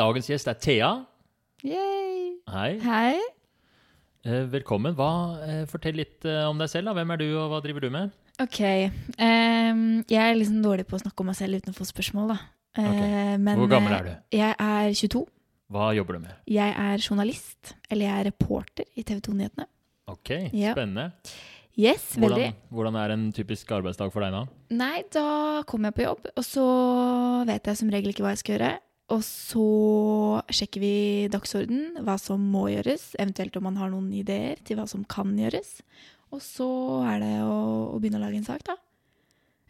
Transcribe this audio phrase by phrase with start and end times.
[0.00, 0.90] Dagens gjest er Thea.
[1.66, 2.38] Yay.
[2.48, 2.70] Hei.
[2.80, 3.16] Hei.
[4.24, 4.94] Eh, velkommen.
[4.96, 5.08] Hva,
[5.44, 6.88] eh, fortell litt eh, om deg selv.
[6.88, 6.94] da.
[6.96, 8.14] Hvem er du, og hva driver du med?
[8.40, 8.60] Ok.
[9.20, 12.32] Um, jeg er liksom dårlig på å snakke om meg selv uten å få spørsmål,
[12.32, 12.38] da.
[12.80, 13.36] Okay.
[13.42, 14.12] men, Hvor gammel er du?
[14.38, 15.24] Jeg er 22.
[15.74, 16.34] Hva jobber du med?
[16.48, 17.74] Jeg er journalist.
[17.90, 19.68] Eller jeg er reporter i TV 2-nyhetene.
[20.08, 20.72] Ok, Ja.
[20.72, 21.10] spennende.
[21.76, 22.54] Yes, veldig.
[22.54, 24.46] Hvordan, hvordan er en typisk arbeidsdag for deg da?
[24.80, 26.64] Nei, da kommer jeg på jobb, og så
[27.46, 28.78] vet jeg som regel ikke hva jeg skal gjøre.
[29.10, 29.66] Og så
[30.54, 30.94] sjekker vi
[31.32, 35.32] dagsorden, hva som må gjøres, eventuelt om man har noen ideer til hva som kan
[35.38, 35.80] gjøres.
[36.30, 36.68] Og så
[37.10, 37.56] er det å,
[37.90, 38.76] å begynne å lage en sak, da.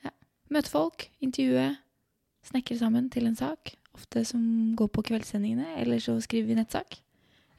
[0.05, 0.13] Ja.
[0.53, 1.71] Møte folk, intervjue,
[2.51, 3.73] snekre sammen til en sak.
[3.97, 4.43] Ofte som
[4.77, 7.01] går på kveldssendingene, eller så skriver vi nettsak.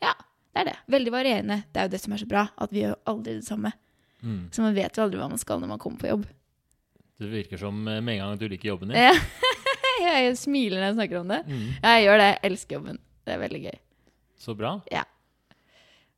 [0.05, 0.13] Ja,
[0.53, 0.77] det er det.
[0.93, 1.63] Veldig varierende.
[1.73, 3.73] Det er jo det som er så bra, at vi gjør aldri det samme.
[4.21, 4.51] Mm.
[4.53, 6.29] Så man vet jo aldri hva man skal når man kommer på jobb.
[7.21, 9.01] Det virker som eh, med en gang at du liker jobben din.
[9.01, 9.15] Ja.
[10.07, 11.41] jeg smiler når jeg snakker om det.
[11.47, 11.65] Mm.
[11.79, 12.29] Jeg gjør det.
[12.29, 13.01] Jeg elsker jobben.
[13.21, 13.81] Det er veldig gøy.
[14.41, 14.77] Så bra.
[14.91, 15.03] Ja.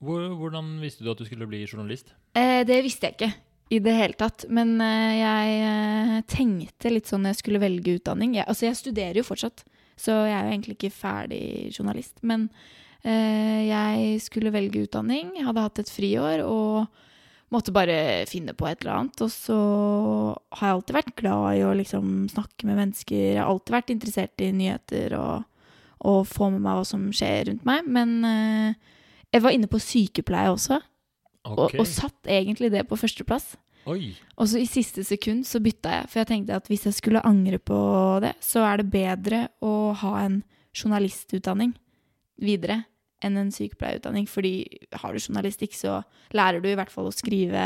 [0.04, 2.14] Hvor, hvordan visste du at du skulle bli journalist?
[2.36, 3.34] Eh, det visste jeg ikke
[3.74, 4.46] i det hele tatt.
[4.54, 8.38] Men eh, jeg eh, tenkte litt sånn når jeg skulle velge utdanning.
[8.38, 9.66] Jeg, altså, jeg studerer jo fortsatt,
[10.00, 12.18] så jeg er jo egentlig ikke ferdig journalist.
[12.26, 12.50] Men
[13.02, 15.34] eh, jeg skulle velge utdanning.
[15.40, 17.02] Jeg hadde hatt et friår og
[17.54, 19.24] måtte bare finne på et eller annet.
[19.26, 19.58] Og så
[20.58, 23.20] har jeg alltid vært glad i å liksom snakke med mennesker.
[23.20, 25.46] Jeg har alltid vært interessert i nyheter og,
[26.10, 27.90] og få med meg hva som skjer rundt meg.
[28.00, 28.96] Men uh,
[29.34, 30.80] jeg var inne på sykepleie også.
[31.44, 33.54] Og, og satt egentlig det på førsteplass.
[33.92, 34.14] Oi.
[34.40, 37.24] Og så i siste sekund så bytta jeg, for jeg tenkte at hvis jeg skulle
[37.28, 37.78] angre på
[38.24, 40.40] det, så er det bedre å ha en
[40.72, 41.74] journalistutdanning
[42.42, 42.80] videre
[43.24, 44.28] enn en sykepleierutdanning.
[44.30, 44.54] Fordi
[45.02, 46.02] har du journalistikk, så
[46.36, 47.64] lærer du i hvert fall å skrive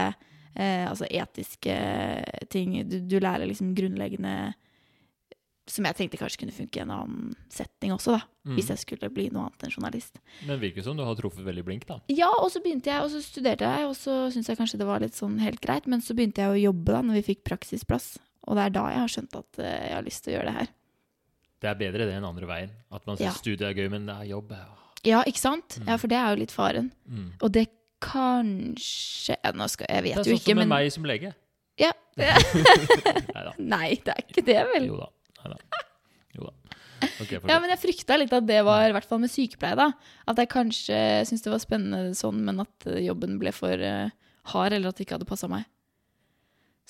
[0.56, 1.76] eh, altså etiske
[2.54, 2.78] ting.
[2.90, 4.54] Du, du lærer liksom grunnleggende
[5.68, 8.22] Som jeg tenkte kanskje kunne funke i en annen setting også, da.
[8.48, 8.54] Mm.
[8.56, 10.22] Hvis jeg skulle bli noe annet enn journalist.
[10.48, 11.98] Men virker som du har truffet veldig blink, da.
[12.08, 14.88] Ja, og så begynte jeg, og så studerte jeg, og så syntes jeg kanskje det
[14.88, 17.44] var litt sånn helt greit, men så begynte jeg å jobbe da, når vi fikk
[17.50, 18.14] praksisplass.
[18.48, 20.48] Og det er da jeg har skjønt at eh, jeg har lyst til å gjøre
[20.54, 20.72] det her.
[21.60, 22.72] Det er bedre det enn andre veien.
[22.94, 23.36] At man syns Ja.
[23.44, 24.56] studiet er gøy, men det er jobb.
[24.56, 24.70] ja.
[25.08, 25.80] Ja, ikke sant?
[25.80, 25.90] Mm.
[25.92, 26.92] Ja, for det er jo litt faren.
[27.08, 27.28] Mm.
[27.42, 27.68] Og det
[28.04, 31.34] kanskje ja, nå skal, Jeg Det er sånn som med men meg som lege.
[31.82, 31.94] ja.
[33.74, 34.88] Nei, det er ikke det, vel.
[34.90, 35.10] Jo da.
[35.46, 35.82] Neida.
[36.38, 36.54] Jo da.
[37.22, 39.92] Okay, Ja, men jeg frykta litt at det var, i hvert fall med sykepleie, da.
[40.30, 44.10] At jeg kanskje syntes det var spennende sånn, men at eh, jobben ble for uh,
[44.54, 45.68] hard, eller at det ikke hadde passa meg.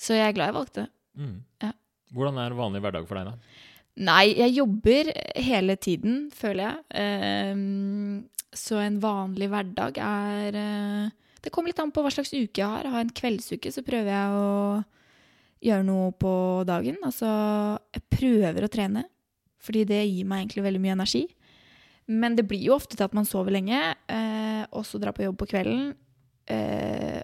[0.00, 0.86] Så jeg er glad jeg valgte.
[1.18, 1.36] Mm.
[1.64, 1.72] Ja.
[2.16, 3.66] Hvordan er en vanlig hverdag for deg, da?
[3.98, 5.08] Nei, jeg jobber
[5.42, 6.82] hele tiden, føler jeg.
[7.02, 11.10] Ehm, så en vanlig hverdag er eh,
[11.42, 12.86] Det kommer litt an på hva slags uke jeg har.
[12.86, 14.84] Har jeg en kveldsuke, så prøver jeg å
[15.68, 16.32] gjøre noe på
[16.68, 16.98] dagen.
[17.06, 17.28] Altså,
[17.94, 19.04] jeg prøver å trene,
[19.62, 21.24] fordi det gir meg egentlig veldig mye energi.
[22.08, 23.78] Men det blir jo ofte til at man sover lenge,
[24.08, 25.94] eh, og så drar på jobb på kvelden.
[26.48, 27.20] eh,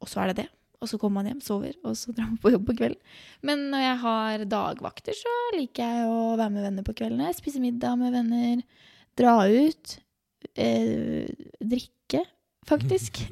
[0.00, 0.48] og så er det det.
[0.82, 3.18] Og så kommer man hjem, sover, og så drar man på jobb på kvelden.
[3.46, 7.30] Men når jeg har dagvakter, så liker jeg å være med venner på kveldene.
[7.36, 8.64] Spise middag med venner.
[9.18, 9.96] Dra ut.
[10.58, 11.28] Eh,
[11.62, 12.24] drikke,
[12.66, 13.22] faktisk.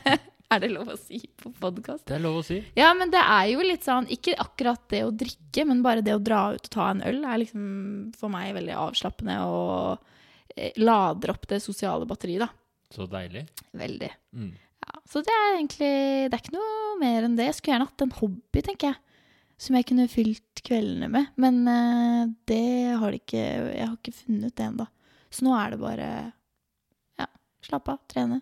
[0.50, 2.06] er det lov å si på podkast?
[2.08, 2.60] Det er lov å si.
[2.78, 6.14] Ja, men det er jo litt sånn Ikke akkurat det å drikke, men bare det
[6.16, 7.66] å dra ut og ta en øl er liksom
[8.18, 10.08] for meg veldig avslappende og
[10.56, 12.50] eh, lader opp det sosiale batteriet, da.
[12.90, 13.44] Så deilig.
[13.78, 14.10] Veldig.
[14.34, 14.50] Mm.
[14.90, 15.90] Ja, så det er egentlig
[16.30, 17.46] Det er ikke noe mer enn det.
[17.46, 18.98] Jeg skulle gjerne hatt en hobby, tenker jeg.
[19.60, 21.30] Som jeg kunne fylt kveldene med.
[21.40, 24.86] Men uh, det har det ikke Jeg har ikke funnet det ennå.
[25.30, 26.08] Så nå er det bare
[27.20, 27.26] ja,
[27.62, 28.40] slappe av, trene,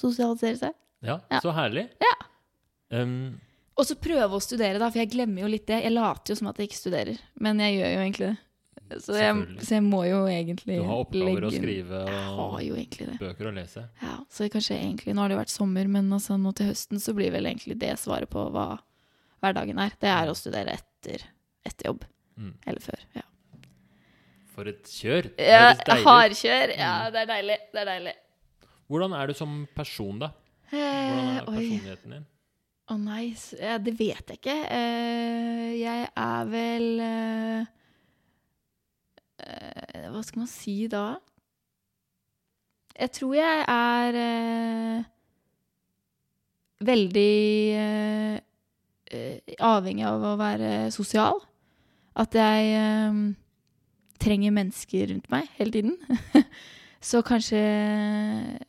[0.00, 0.76] sosialisere seg.
[1.04, 1.40] Ja, Ja.
[1.44, 1.88] så herlig.
[2.00, 2.14] Ja.
[3.02, 3.40] Um,
[3.76, 5.82] Og så prøve å studere, da, for jeg glemmer jo litt det.
[5.84, 8.38] Jeg later jo som at jeg ikke studerer, men jeg gjør jo egentlig det.
[8.98, 12.00] Så jeg, så jeg må jo egentlig legge du har oppgaver å skrive
[12.34, 12.56] og
[13.20, 13.84] bøker å lese.
[14.02, 16.98] Ja, så kanskje egentlig, Nå har det jo vært sommer, men altså nå til høsten
[17.02, 18.80] så blir vel egentlig det svaret på hva
[19.40, 19.94] hverdagen er.
[20.00, 21.22] Det er å studere etter,
[21.66, 22.04] etter jobb.
[22.40, 22.54] Mm.
[22.66, 23.04] Eller før.
[23.14, 23.22] Ja,
[24.50, 25.30] For et kjør.
[25.38, 25.70] Det ja.
[26.04, 26.74] Hardkjør.
[26.76, 27.12] Ja, Mm.
[27.14, 27.58] det er deilig.
[27.72, 28.14] Det er deilig.
[28.90, 30.32] Hvordan er du som person, da?
[30.70, 31.54] Hvordan Eh, er oi.
[31.54, 32.26] personligheten din?
[32.90, 33.54] Å nei, nice.
[33.84, 34.56] det vet jeg ikke.
[34.70, 37.66] Eh, jeg er vel eh, eh,
[40.10, 41.04] Hva skal man si da?
[43.00, 45.04] Jeg tror jeg er eh,
[46.84, 47.36] veldig
[47.80, 48.34] eh,
[49.10, 51.40] eh, avhengig av å være sosial.
[52.20, 53.20] At jeg eh,
[54.20, 55.96] trenger mennesker rundt meg hele tiden.
[57.00, 57.60] Så kanskje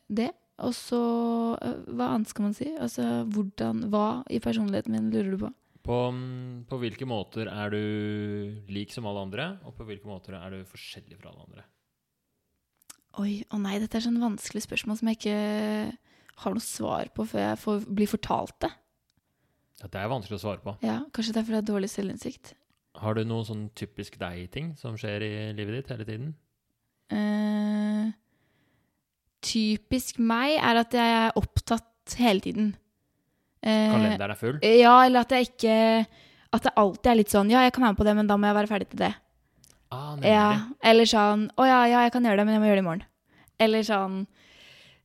[0.08, 0.30] det.
[0.62, 1.02] Og så
[1.60, 2.70] eh, Hva annet skal man si?
[2.80, 5.52] Altså hvordan Hva i personligheten min lurer du på?
[5.82, 10.36] På, mm, på hvilke måter er du lik som alle andre, og på hvilke måter
[10.38, 11.64] er du forskjellig fra alle andre?
[13.20, 15.40] Oi, å nei, dette er sånn vanskelig spørsmål som jeg ikke
[16.42, 18.70] har noe svar på før jeg får, blir fortalt det.
[19.82, 20.76] Ja, det er vanskelig å svare på.
[20.86, 22.54] Ja, Kanskje det er fordi jeg har dårlig selvinnsikt.
[23.02, 26.32] Har du noen sånn typisk deg-ting som skjer i livet ditt hele tiden?
[27.12, 28.12] Eh,
[29.44, 32.72] typisk meg er at jeg er opptatt hele tiden.
[33.62, 34.56] Eh, Kalenderen er full?
[34.66, 35.74] Ja, eller at jeg ikke
[36.52, 38.36] At det alltid er litt sånn Ja, jeg kan være med på det, men da
[38.36, 39.12] må jeg være ferdig til det.
[39.94, 40.16] Ah.
[40.26, 40.46] Ja,
[40.82, 42.88] Eller sånn Å ja, ja, jeg kan gjøre det, men jeg må gjøre det i
[42.88, 43.04] morgen.
[43.62, 44.16] Eller sånn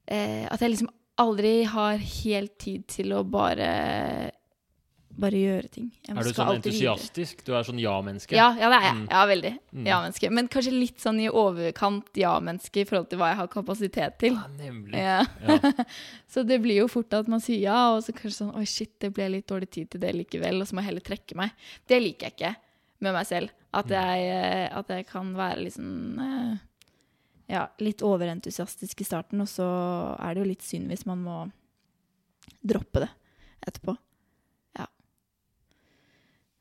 [0.09, 0.89] eh, At jeg liksom
[1.21, 3.69] aldri har helt tid til å bare
[5.17, 5.87] Bare gjøre ting.
[6.05, 7.39] Er du sånn entusiastisk?
[7.47, 8.35] Du er sånn ja-menneske?
[8.37, 8.97] Ja, ja, det er jeg.
[8.99, 9.07] Mm.
[9.09, 9.51] Ja, veldig.
[9.73, 9.87] Mm.
[9.89, 10.29] Ja-menneske.
[10.37, 14.37] Men kanskje litt sånn i overkant ja-menneske i forhold til hva jeg har kapasitet til.
[14.37, 15.01] Ja, nemlig.
[15.01, 15.17] Ja.
[15.41, 15.73] Ja.
[16.33, 18.93] Så det blir jo fort at man sier ja, og så kanskje sånn Oi, shit,
[19.01, 21.67] det ble litt dårlig tid til det likevel, og så må jeg heller trekke meg.
[21.89, 22.53] Det liker jeg ikke
[23.05, 23.53] med meg selv.
[23.77, 25.91] At jeg, eh, at jeg kan være liksom
[27.47, 29.65] Ja, litt overentusiastisk i starten, og så
[30.19, 31.37] er det jo litt synd hvis man må
[32.61, 33.09] droppe det
[33.65, 33.95] etterpå.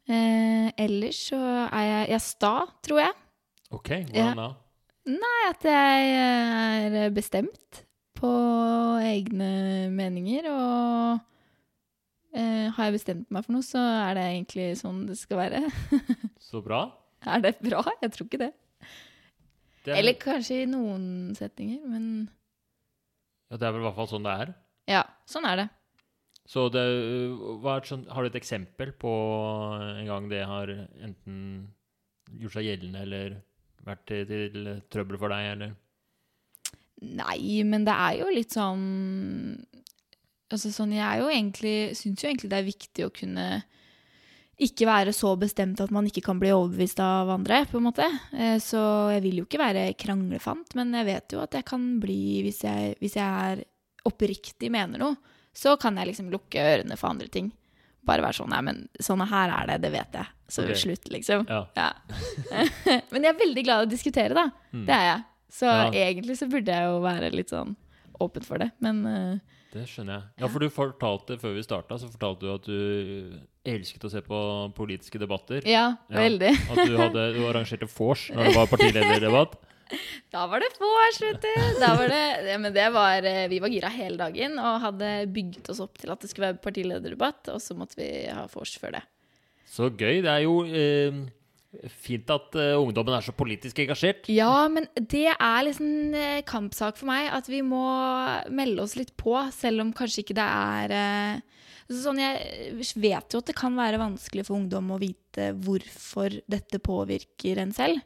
[0.06, 2.52] Eh, ellers så er jeg, jeg er sta,
[2.86, 3.14] tror jeg.
[3.74, 4.50] Ok, hvordan da?
[5.06, 7.80] Nei, at jeg er bestemt
[8.16, 8.30] på
[9.02, 9.50] egne
[9.94, 11.18] meninger, og
[12.34, 15.64] eh, har jeg bestemt meg for noe, så er det egentlig sånn det skal være.
[16.48, 16.84] Så bra.
[17.26, 17.82] er det bra?
[18.02, 18.52] Jeg tror ikke det.
[19.86, 22.06] Det er, Eller kanskje i noen setninger, men
[23.50, 24.54] ja, det er vel i hvert fall sånn det er.
[24.90, 25.66] ja, sånn er det.
[26.46, 29.12] Så det, et sånt, har du et eksempel på
[29.82, 30.70] en gang det har
[31.02, 31.40] enten
[32.38, 33.34] gjort seg gjeldende eller
[33.86, 35.74] vært til, til trøbbel for deg, eller?
[37.02, 38.84] Nei, men det er jo litt sånn
[40.46, 43.46] Altså sånn, jeg er jo egentlig Syns jo egentlig det er viktig å kunne
[44.56, 48.06] ikke være så bestemt at man ikke kan bli overbevist av andre, på en måte.
[48.32, 48.80] Eh, Så
[49.12, 52.62] jeg vil jo ikke være kranglefant, men jeg vet jo at jeg kan bli Hvis
[52.64, 53.60] jeg, hvis jeg er
[54.08, 57.50] oppriktig mener noe, så kan jeg liksom lukke ørene for andre ting.
[58.06, 60.28] Bare være sånn Nei, men sånn her er det, det vet jeg.
[60.52, 60.78] Så okay.
[60.78, 61.46] slutt, liksom.
[61.50, 61.64] Ja.
[61.74, 61.88] Ja.
[63.10, 64.44] Men jeg er veldig glad i å diskutere, da.
[64.70, 64.84] Mm.
[64.86, 65.24] Det er jeg.
[65.56, 65.88] Så Ja.
[65.90, 67.74] egentlig så burde jeg jo være litt sånn
[68.22, 68.68] åpen for det.
[68.84, 70.28] Men uh, Det skjønner jeg.
[70.44, 74.22] Ja, for du fortalte før vi starta, så fortalte du at du elsket å se
[74.22, 74.38] på
[74.76, 75.66] politiske debatter.
[75.66, 76.20] ja, Ja.
[76.20, 76.52] veldig.
[76.70, 79.58] At du, hadde, du arrangerte vors når det var partilederdebatt.
[80.34, 81.52] Da var det vors, vet du.
[81.82, 85.82] Var det, men det var, eh, vi var gira hele dagen og hadde bygget oss
[85.84, 89.04] opp til at det skulle være partilederdebatt, og så måtte vi ha vors før det.
[89.70, 90.22] Så gøy.
[90.24, 91.18] Det er jo eh,
[91.92, 94.30] fint at eh, ungdommen er så politisk engasjert.
[94.32, 97.84] Ja, men det er liksom en kampsak for meg at vi må
[98.54, 101.44] melde oss litt på, selv om kanskje ikke det er eh,
[101.86, 106.80] Sånn, Jeg vet jo at det kan være vanskelig for ungdom å vite hvorfor dette
[106.82, 108.00] påvirker en selv.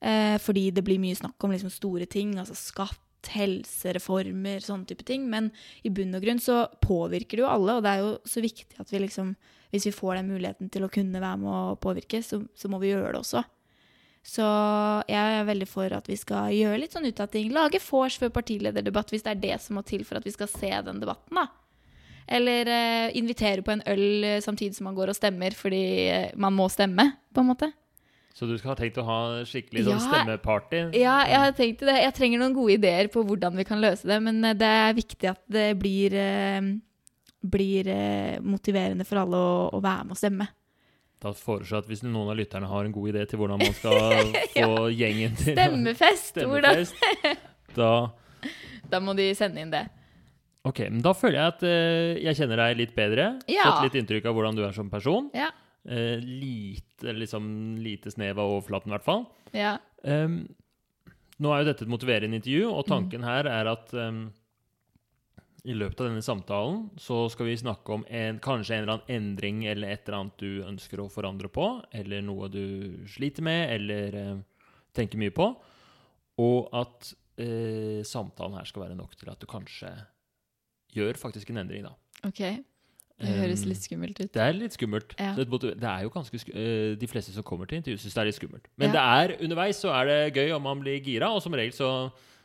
[0.00, 2.98] Eh, fordi det blir mye snakk om liksom store ting, altså skatt,
[3.28, 5.26] helsereformer, sånne type ting.
[5.30, 5.50] Men
[5.84, 8.80] i bunn og grunn så påvirker det jo alle, og det er jo så viktig
[8.80, 9.36] at vi liksom
[9.70, 12.80] Hvis vi får den muligheten til å kunne være med å påvirke, så, så må
[12.82, 13.44] vi gjøre det også.
[14.26, 14.42] Så
[15.06, 17.52] jeg er veldig for at vi skal gjøre litt sånn ut av ting.
[17.54, 20.50] Lage vors før partilederdebatt, hvis det er det som må til for at vi skal
[20.50, 21.46] se den debatten, da.
[22.26, 26.58] Eller eh, invitere på en øl samtidig som man går og stemmer, fordi eh, man
[26.58, 27.70] må stemme, på en måte.
[28.34, 30.04] Så du skal ha tenkt å ha skikkelig sånn Ja.
[30.06, 30.78] stemmeparty?
[30.96, 31.96] Ja, jeg har tenkt det.
[31.98, 34.94] Jeg trenger noen gode ideer på hvordan vi kan løse det, men eh, det er
[34.96, 36.60] viktig at det blir, eh,
[37.42, 40.46] blir eh, motiverende for alle å, å være med og stemme.
[41.20, 43.74] Da foreslår jeg at hvis noen av lytterne har en god idé til hvordan man
[43.76, 46.30] skal få gjengen til Stemmefest!
[46.32, 46.94] Stemmefest,
[47.76, 47.90] da
[48.90, 49.82] Da må de sende inn det.
[50.64, 51.62] Ok, men da føler jeg at
[52.24, 53.26] jeg kjenner deg litt bedre.
[53.48, 53.66] Ja.
[53.68, 55.28] Fått litt inntrykk av hvordan du er som person.
[55.36, 55.50] Ja.
[55.88, 59.22] Eh, lite, liksom, lite snev av overflaten, i hvert fall.
[59.56, 59.78] Ja.
[60.04, 60.42] Um,
[61.40, 62.90] nå er jo dette et motiverende intervju, og Mm.
[62.90, 64.26] tanken her er at um,
[65.64, 69.16] i løpet av denne samtalen så skal vi snakke om en, kanskje en eller annen
[69.16, 73.72] endring eller et eller annet du ønsker å forandre på, eller noe du sliter med
[73.78, 74.38] eller uh,
[74.96, 75.48] tenker mye på,
[76.40, 79.92] og at uh, samtalen her skal være nok til at du kanskje
[80.92, 81.96] gjør faktisk en endring, da.
[82.28, 82.40] Ok.
[83.20, 84.32] Det høres litt skummelt ut.
[84.32, 85.14] Det er litt skummelt.
[85.18, 85.34] Ja.
[85.36, 85.44] Det,
[85.84, 88.38] er jo ganske sku eh, De fleste som kommer til intervju, syns det er litt
[88.40, 88.66] skummelt.
[88.80, 88.92] Men Ja.
[88.96, 89.04] det
[89.36, 91.90] er underveis så er det gøy om man blir gira, og som regel så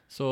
[0.08, 0.28] så,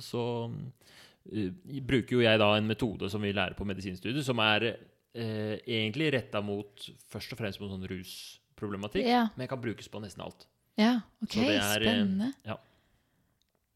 [0.00, 1.50] så uh,
[1.84, 6.12] bruker jo jeg da en metode som vi lærer på medisinstudiet, som er uh, egentlig
[6.14, 9.26] retta mot først og fremst mot sånn rusproblematikk, Ja.
[9.36, 10.46] men kan brukes på nesten alt.
[10.80, 12.32] Ja, ok, Så det er, spennende.
[12.46, 12.56] ja.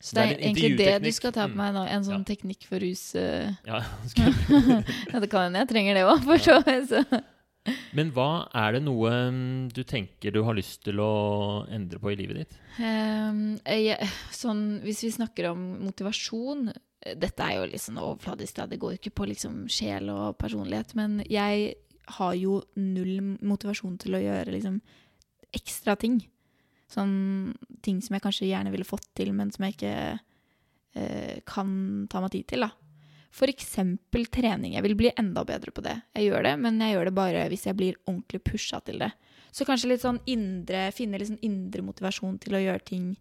[0.00, 1.56] Så det det er er egentlig det du skal ta på Mm.
[1.58, 1.82] meg nå?
[1.90, 2.28] En sånn Ja.
[2.34, 3.50] teknikk for rus Uh...
[3.66, 3.80] Ja,
[5.12, 7.24] Ja, det kan hende jeg trenger det òg, for så vidt.
[7.92, 12.12] Men hva er det noe mm, du tenker du har lyst til å endre på
[12.12, 12.54] i livet ditt?
[12.78, 13.98] Um, jeg,
[14.32, 18.62] sånn, hvis vi snakker om motivasjon eh, Dette er jo litt sånn overfladisk.
[18.70, 20.94] Det går ikke på liksom sjel og personlighet.
[20.96, 21.74] Men jeg
[22.18, 24.80] har jo null motivasjon til å gjøre liksom
[25.52, 26.22] ekstra ting.
[26.88, 27.52] Sånn
[27.85, 29.95] ting som jeg kanskje gjerne ville fått til, men som jeg ikke
[30.97, 31.71] eh, kan
[32.11, 32.73] ta meg tid til, da.
[33.49, 34.73] Eksempel trening.
[34.75, 35.95] Jeg vil bli enda bedre på det.
[36.16, 39.12] Jeg gjør det, men jeg gjør det bare hvis jeg blir ordentlig pusha til det.
[39.54, 43.12] Så kanskje litt sånn indre, finne litt sånn indre motivasjon til å gjøre ting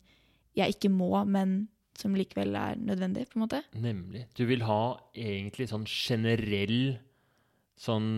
[0.58, 3.62] jeg ikke må, men som likevel er nødvendig, på en måte.
[3.78, 4.26] Nemlig.
[4.38, 6.98] Du vil ha egentlig sånn generell
[7.78, 8.10] sånn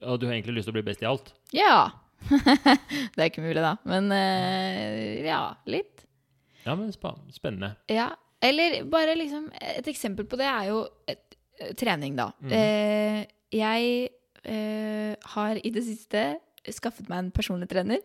[0.00, 1.32] Ja, du har egentlig lyst til å bli best i alt?
[1.56, 2.05] Ja!
[3.14, 3.76] det er ikke mulig, da.
[3.88, 6.04] Men uh, ja, litt.
[6.66, 7.74] Ja, men spennende.
[7.92, 8.10] Ja.
[8.44, 12.28] Eller bare liksom Et eksempel på det er jo et, eh, trening, da.
[12.42, 12.52] Mm.
[12.52, 13.22] Uh,
[13.54, 14.10] jeg
[14.44, 16.26] uh, har i det siste
[16.74, 18.02] skaffet meg en personlig trener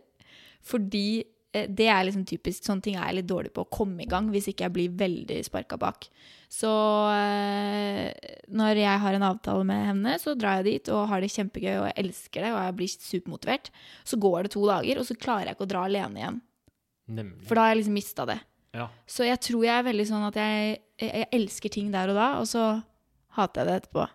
[0.62, 4.08] fordi det er liksom typisk sånne ting er jeg litt dårlig på å komme i
[4.08, 6.06] gang hvis ikke jeg blir veldig sparka bak.
[6.52, 6.68] Så
[7.16, 8.12] eh,
[8.52, 11.74] når jeg har en avtale med henne, så drar jeg dit og har det kjempegøy
[11.80, 13.70] og jeg elsker det og jeg blir supermotivert.
[14.08, 16.40] Så går det to dager, og så klarer jeg ikke å dra alene igjen.
[17.12, 17.46] Nemlig.
[17.48, 18.40] For da har jeg liksom mista det.
[18.76, 18.88] Ja.
[19.10, 22.20] Så jeg tror jeg er veldig sånn at jeg, jeg, jeg elsker ting der og
[22.20, 22.66] da, og så
[23.38, 24.08] hater jeg det etterpå.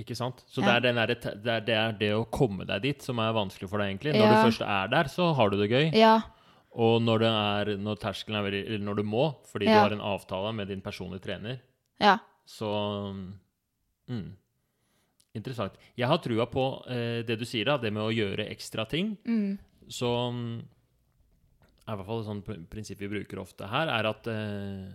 [0.00, 0.44] Ikke sant?
[0.48, 0.76] Så Ja.
[0.80, 3.68] det, er derre det, er, det er det å komme deg dit som er vanskelig
[3.72, 4.14] for deg, egentlig.
[4.16, 4.36] Når Ja.
[4.36, 5.90] du først er der, så har du det gøy.
[5.96, 6.14] Ja.
[6.76, 9.90] Og når, det er, når terskelen er veldig Eller når du må, fordi du har
[9.92, 11.58] en avtale med din personlige trener,
[12.00, 12.16] Ja.
[12.48, 12.68] så
[14.08, 14.30] mm,
[15.38, 15.76] Interessant.
[15.94, 19.12] Jeg har trua på eh, det du sier, da, det med å gjøre ekstra ting.
[19.28, 19.58] Mm.
[19.86, 20.56] Så mm,
[21.86, 24.88] er i hvert fall et sånt pr- prinsipp vi bruker ofte her, er at, eh,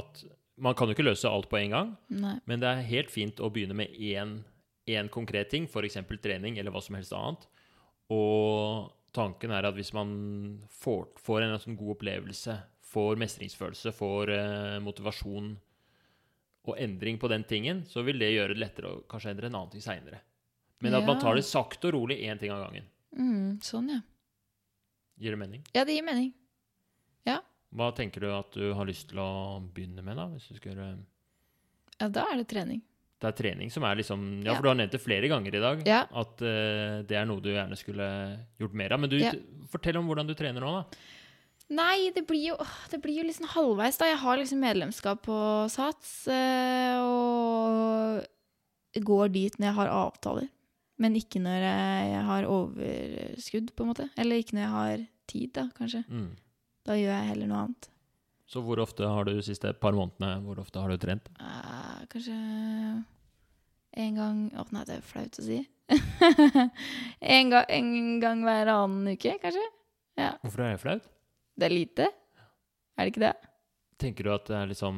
[0.00, 0.22] at
[0.64, 1.92] man kan jo ikke løse alt på en gang.
[2.14, 2.38] Nei.
[2.48, 4.38] Men det er helt fint å begynne med én,
[4.88, 6.00] én konkret ting, f.eks.
[6.24, 7.44] trening eller hva som helst annet.
[8.12, 10.14] Og tanken er at hvis man
[10.82, 12.56] får, får en sånn god opplevelse,
[12.92, 15.52] får mestringsfølelse, får eh, motivasjon
[16.64, 19.56] og endring på den tingen, så vil det gjøre det lettere å kanskje endre en
[19.58, 20.20] annen ting seinere.
[20.82, 22.86] Men at man tar det sakte og rolig, én ting av gangen.
[23.14, 24.00] Mm, sånn, ja.
[25.22, 25.62] Gir det mening?
[25.74, 26.32] Ja, det gir mening.
[27.28, 27.40] Ja.
[27.74, 30.26] Hva tenker du at du har lyst til å begynne med, da?
[30.32, 30.88] Hvis du skulle
[32.00, 32.82] Ja, da er det trening.
[33.22, 34.54] Det er trening som er liksom Ja, Ja.
[34.56, 35.82] for du har nevnt det flere ganger i dag.
[35.86, 36.00] Ja.
[36.10, 39.00] At uh, det er noe du gjerne skulle gjort mer av.
[39.00, 39.32] Men du, Ja.
[39.70, 40.98] fortell om hvordan du trener nå, da.
[41.72, 42.56] Nei, det blir jo,
[42.90, 44.08] det blir jo liksom halvveis, da.
[44.10, 45.38] Jeg har liksom medlemskap på
[45.72, 48.26] Sats, eh, og
[49.06, 50.50] går dit når jeg har avtaler.
[51.00, 54.08] Men ikke når jeg har overskudd, på en måte.
[54.20, 56.04] Eller ikke når jeg har tid, da, kanskje.
[56.08, 56.28] Mm.
[56.86, 57.88] Da gjør jeg heller noe annet.
[58.52, 61.30] Så hvor ofte har du de siste par månedene hvor ofte har du trent?
[61.40, 62.36] Eh, kanskje
[63.92, 65.58] en gang Å nei, det er flaut å si.
[67.36, 69.64] en, gang, en gang hver annen uke, kanskje.
[70.42, 71.11] Hvorfor er det flaut?
[71.58, 72.06] Det er lite.
[72.96, 73.32] Er det ikke det?
[74.02, 74.96] Tenker du at det er liksom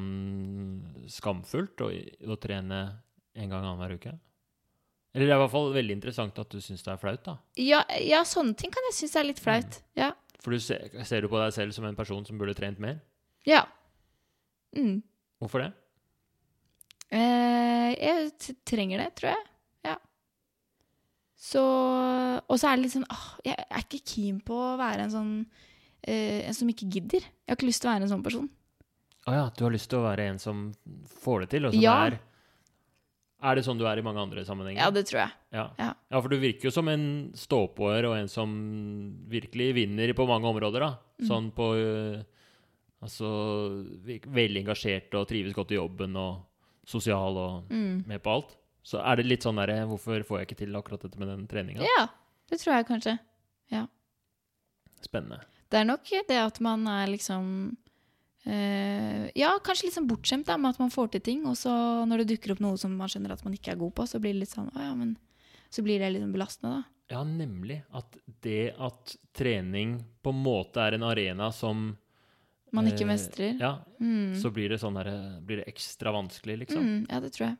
[1.12, 1.90] skamfullt å,
[2.30, 2.78] å trene
[3.34, 4.14] en gang annenhver uke?
[5.14, 7.36] Eller det er i hvert fall veldig interessant at du syns det er flaut, da.
[7.60, 9.78] Ja, ja, sånne ting kan jeg synes er litt flaut.
[9.98, 10.10] Ja.
[10.42, 13.00] For du ser, ser du på deg selv som en person som burde trent mer?
[13.46, 13.62] ja.
[14.74, 15.04] Mm.
[15.38, 15.68] Hvorfor det?
[17.14, 19.44] Eh, jeg trenger det, tror jeg.
[19.86, 19.94] Ja.
[21.38, 21.62] Så
[22.48, 25.12] Og så er det litt sånn åh, Jeg er ikke keen på å være en
[25.12, 25.34] sånn
[26.06, 27.20] eh, En som ikke gidder.
[27.20, 28.48] Jeg har ikke lyst til å være en sånn person.
[29.26, 30.72] Å ja, du har lyst til å være en som
[31.22, 32.06] får det til, og som Ja.
[32.06, 32.18] er
[33.44, 34.80] Er det sånn du er i mange andre sammenhenger?
[34.80, 35.32] Ja, det tror jeg.
[35.52, 35.64] Ja.
[35.78, 35.94] Ja.
[36.10, 38.48] ja, for du virker jo som en ståpåer og en som
[39.28, 40.96] virkelig vinner på mange områder, da.
[41.20, 41.26] Mm.
[41.28, 42.22] Sånn på øh,
[43.04, 43.84] Altså
[44.32, 46.38] veldig engasjert og trives godt i jobben og
[46.86, 48.06] sosial og Mm.
[48.06, 48.56] med på alt.
[48.82, 51.46] Så er det litt sånn derre Hvorfor får jeg ikke til akkurat dette med den
[51.46, 51.82] treninga?
[51.84, 52.06] Ja,
[52.48, 53.18] det tror jeg kanskje.
[55.04, 55.40] Spennende.
[55.74, 57.46] Det er nok det at man er liksom
[58.46, 61.72] eh, Ja, kanskje litt sånn bortskjemt da, med at man får til ting, og så
[62.06, 64.20] når det dukker opp noe som man skjønner at man ikke er god på, så
[64.22, 65.16] blir det litt sånn Å ja, men
[65.74, 66.90] Så blir det litt sånn belastende, da.
[67.10, 67.80] Ja, nemlig.
[67.92, 68.14] At
[68.46, 71.90] det at trening på en måte er en arena som
[72.74, 73.58] Man ikke eh, mestrer.
[73.60, 74.34] Ja, Mm.
[74.40, 75.10] så blir det sånn her,
[75.42, 76.82] Blir det ekstra vanskelig, liksom.
[76.82, 77.58] Mm, ja, det tror jeg.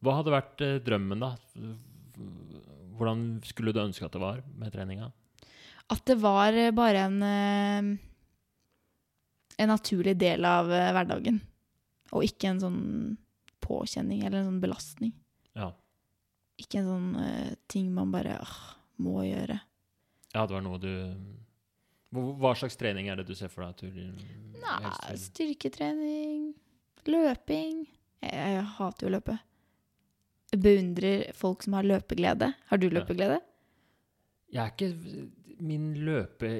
[0.00, 1.34] Hva hadde vært eh, drømmen, da?
[2.96, 5.12] Hvordan skulle du ønske at det var med treninga?
[5.90, 7.98] At det var eh, bare en eh,
[9.60, 11.40] En naturlig del av eh, hverdagen.
[12.14, 12.78] Og ikke en sånn
[13.60, 15.12] påkjenning eller en sånn belastning.
[15.58, 15.68] Ja.
[16.58, 18.54] Ikke en sånn ting man bare åh,
[19.04, 19.60] må gjøre.
[20.32, 20.90] ja, det var noe du
[22.10, 24.10] Hva slags trening er det du ser for deg du
[24.60, 26.50] Nei, styrketrening,
[27.06, 27.84] løping
[28.20, 29.38] jeg, jeg hater jo å løpe.
[30.56, 32.52] beundrer folk som har løpeglede.
[32.68, 33.38] Har du løpeglede?
[34.50, 35.30] Jeg er ikke
[35.64, 36.50] min løpe...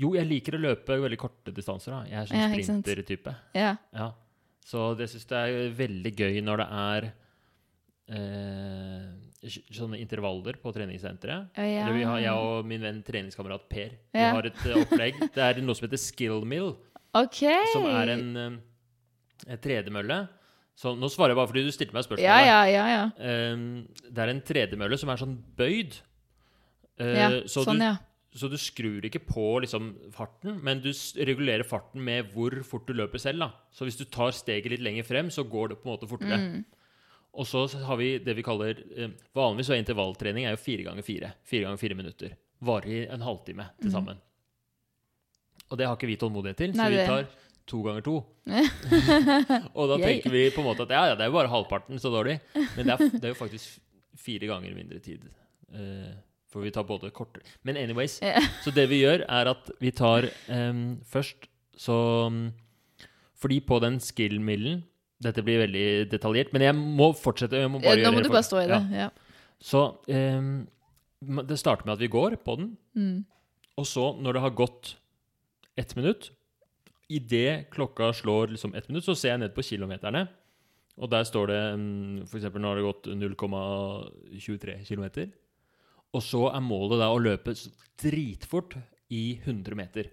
[0.00, 1.94] Jo, jeg liker å løpe veldig korte distanser.
[1.94, 2.02] da.
[2.08, 3.34] Jeg er sånn ja, sprintertype.
[3.56, 3.72] Ja.
[3.96, 4.10] Ja.
[4.66, 7.08] Så det syns jeg er veldig gøy når det er
[8.14, 9.06] eh,
[9.74, 11.52] sånne intervaller på treningssenteret.
[11.56, 11.84] Oh, ja.
[11.84, 15.22] Eller vi har, jeg og min venn treningskamerat Per vi har et eh, opplegg.
[15.36, 16.74] Det er noe som heter Skill Mill,
[17.16, 17.40] OK!
[17.72, 18.60] som er en, eh,
[19.48, 20.20] en tredemølle.
[20.80, 22.24] Så nå svarer jeg bare fordi du stilte meg spørsmålet.
[22.24, 22.84] Ja, ja, ja.
[22.88, 23.32] ja.
[23.52, 23.64] Um,
[24.06, 25.98] det er en tredemølle som er sånn bøyd.
[27.00, 27.26] Uh, ja.
[27.44, 27.98] så, Sånn, du, ja.
[28.38, 30.90] Så du skrur ikke på liksom, farten, men du
[31.26, 33.42] regulerer farten med hvor fort du løper selv.
[33.42, 33.48] Da.
[33.74, 36.38] Så hvis du tar steget litt lenger frem, så går det på en måte fortere.
[36.38, 36.60] Mm.
[37.40, 40.86] Og så har vi det vi kaller eh, Vanligvis så er intervalltrening er jo fire
[40.86, 41.32] ganger fire.
[41.46, 42.38] Fire ganger fire minutter.
[42.66, 44.22] Varer en halvtime til sammen.
[45.70, 46.82] Og det har ikke vi tålmodighet til, så Mm.
[46.82, 47.28] Nei, vi tar
[47.70, 48.16] to ganger to.
[49.78, 52.02] og da tenker vi på en måte at ja, ja, det er jo bare halvparten
[52.02, 52.40] så dårlig.
[52.54, 53.78] Men det er, det er jo faktisk
[54.18, 55.26] fire ganger mindre tid.
[55.70, 56.10] Eh,
[56.50, 58.42] for vi tar både kortere Men anyways, Yeah.
[58.64, 61.46] så det vi gjør, er at vi tar um, først
[61.80, 61.96] så
[63.40, 64.82] Fordi på den skill-millen
[65.22, 67.58] Dette blir veldig detaljert, men jeg må fortsette.
[67.60, 68.78] Jeg må bare Nå gjøre må du bare stå i det.
[68.96, 69.08] Ja.
[69.08, 69.08] Ja.
[69.60, 70.66] Så um,
[71.44, 73.24] det starter med at vi går på den, Mm.
[73.76, 74.94] og så, når det har gått
[75.76, 76.30] ett minutt
[77.10, 80.28] Idet klokka slår liksom ett minutt, så ser jeg ned på kilometerne.
[80.96, 81.60] Og der står det
[82.30, 82.44] f.eks.
[82.54, 85.32] nå har det gått 0,23 km.
[86.14, 87.54] Og så er målet da å løpe
[88.02, 88.76] dritfort
[89.14, 90.08] i 100 meter.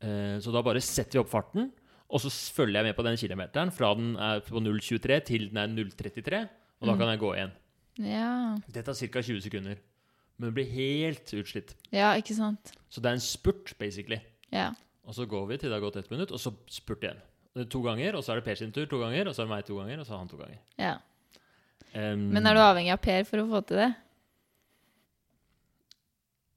[0.00, 1.70] Eh, så da bare setter vi opp farten,
[2.08, 5.58] og så følger jeg med på den kilometeren fra den er på 0,23 til den
[5.60, 6.48] er 0,33.
[6.80, 6.98] Og da Mm.
[6.98, 7.52] kan jeg gå igjen.
[7.98, 8.56] Ja.
[8.70, 9.20] Det tar ca.
[9.20, 9.76] 20 sekunder.
[10.38, 11.74] Men blir helt utslitt.
[11.92, 12.72] ja, ikke sant.
[12.88, 14.20] Så det er en spurt, basically.
[14.52, 14.70] Ja.
[15.04, 17.20] Og så går vi til det har gått ett minutt, og så spurt igjen.
[17.68, 19.50] To ganger, og så er det Per sin tur to ganger, og så er det
[19.50, 20.58] meg to ganger, og så er han to ganger.
[20.78, 20.98] ja.
[21.94, 23.94] Um, Men er du avhengig av Per for å få til det?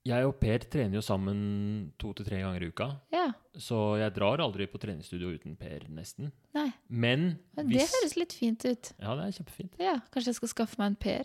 [0.08, 3.28] Jeg og Per trener jo sammen to til tre ganger i uka, Ja.
[3.54, 6.32] så jeg drar aldri på treningsstudio uten Per, nesten.
[6.58, 6.72] Nei.
[6.90, 8.94] Men Men det hvis høres litt fint ut.
[8.98, 9.74] Ja, det er kjempefint.
[9.80, 11.24] Ja, Kanskje jeg skal skaffe meg en Per?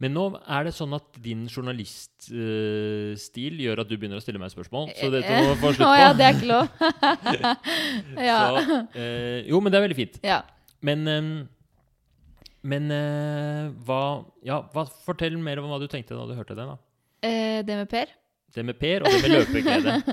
[0.00, 4.50] Men nå er det sånn at din journaliststil gjør at du begynner å stille meg
[4.52, 5.96] spørsmål, så dette må få slutt Å på.
[5.98, 6.66] ja, det er ikke lov.
[8.30, 8.38] ja.
[8.62, 10.20] Så, uh, jo, men det er veldig fint.
[10.26, 10.40] ja.
[10.86, 11.30] Men em,
[12.62, 13.98] Men uh, hva
[14.46, 16.76] Ja, hva, fortell mer om hva du tenkte da du hørte det, da.
[17.22, 18.14] Eh, det med Per?
[18.54, 20.00] Det med Per, og det med løpeglede.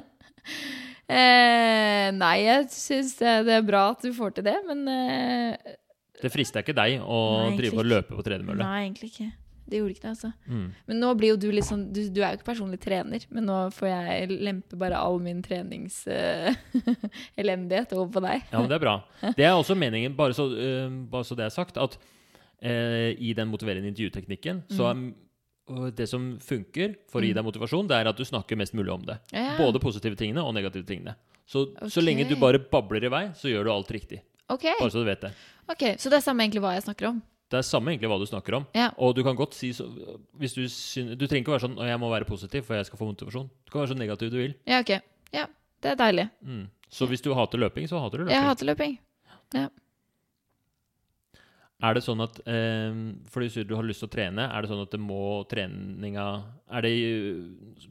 [1.05, 5.75] Eh, nei, jeg syns det, er bra at du får til det, men eh,
[6.17, 8.65] Det frister ikke deg å Nei, drive og løpe på tredemølle.
[8.65, 9.27] Nei, egentlig ikke.
[9.65, 10.31] Det gjorde ikke det, altså.
[10.49, 10.65] Mm.
[10.89, 13.43] Men nå blir jo du litt sånn Du, du er jo ikke personlig trener, men
[13.49, 18.37] nå får jeg lempe bare all min treningselendighet over på deg.
[18.49, 18.95] Ja, men det er bra.
[19.25, 23.33] Det er også meningen, bare så, uh, bare så det er sagt, at uh, i
[23.37, 24.95] den motiverende intervjuteknikken så er
[25.95, 27.36] det som funker for å gi Mm.
[27.39, 29.19] deg motivasjon, det er at du snakker mest mulig om det.
[29.34, 29.58] Ja.
[29.58, 31.15] Både positive tingene og negative tingene.
[31.47, 34.21] Så, så lenge du bare babler i vei, så gjør du alt riktig.
[34.49, 34.73] Okay.
[34.80, 35.32] Bare så du vet det.
[35.69, 37.21] ok, Så det er samme egentlig hva jeg snakker om?
[37.49, 38.65] Det er samme egentlig hva du snakker om.
[38.73, 38.91] Ja.
[38.97, 39.86] Og du kan godt si så,
[40.38, 42.86] hvis du, synes, du trenger ikke være sånn «Å, 'Jeg må være positiv for jeg
[42.86, 43.49] skal få motivasjon'.
[43.65, 44.56] Du kan være så negativ du vil.
[44.65, 45.01] Ja, ok.
[45.34, 45.45] Ja,
[45.82, 46.30] det er deilig.
[46.43, 46.69] Mm.
[46.89, 48.34] Så hvis du hater løping, så hater du løping.
[48.38, 48.97] Jeg hater løping.
[51.83, 52.95] Er det sånn at eh,
[53.31, 56.27] Fordi du du har lyst til å trene, er det sånn at det må treninga
[56.71, 57.41] Er det eh,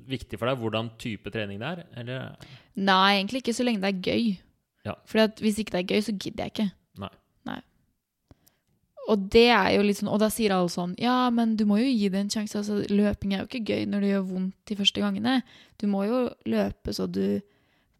[0.08, 1.84] viktig for deg hvordan type trening det er?
[2.00, 4.24] Eller Nei, egentlig ikke så lenge det er gøy.
[4.88, 4.96] Ja.
[5.06, 6.66] For hvis ikke det er gøy, så gidder jeg ikke.
[7.04, 7.10] Nei.
[7.46, 7.60] Nei.
[9.12, 11.78] Og det er jo litt sånn Og da sier alle sånn Ja, men du må
[11.78, 12.62] jo gi det en sjanse.
[12.62, 15.36] Altså, løping er jo ikke gøy når det gjør vondt de første gangene.
[15.80, 17.42] Du må jo løpe så du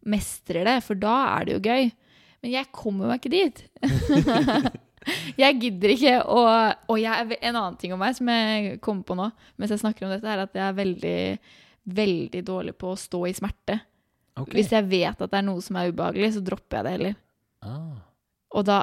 [0.05, 1.93] mestrer det, for da er det jo gøy.
[2.43, 3.63] Men jeg kommer meg ikke dit.
[5.41, 6.39] jeg gidder ikke å
[6.91, 10.07] Og jeg, en annen ting om meg som jeg kommer på nå mens jeg snakker
[10.07, 11.19] om dette, er at jeg er veldig,
[11.97, 13.79] veldig dårlig på å stå i smerte.
[14.35, 14.57] Okay.
[14.57, 17.21] Hvis jeg vet at det er noe som er ubehagelig, så dropper jeg det heller.
[17.65, 18.01] ah.
[18.55, 18.77] Og da,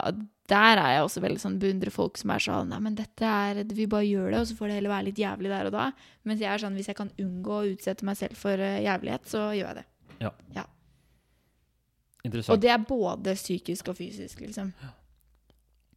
[0.52, 3.62] der er jeg også veldig sånn beundrer folk som er sånn Nei, men dette er
[3.72, 5.87] Vi bare gjør det, og så får det heller være litt jævlig der og da.
[6.28, 9.28] Mens jeg er sånn hvis jeg kan unngå å utsette meg selv for eh, jævlighet,
[9.30, 9.87] så gjør jeg det.
[10.22, 10.32] Ja.
[12.22, 12.54] Interessant.
[12.54, 14.70] Og det er både psykisk og fysisk, liksom.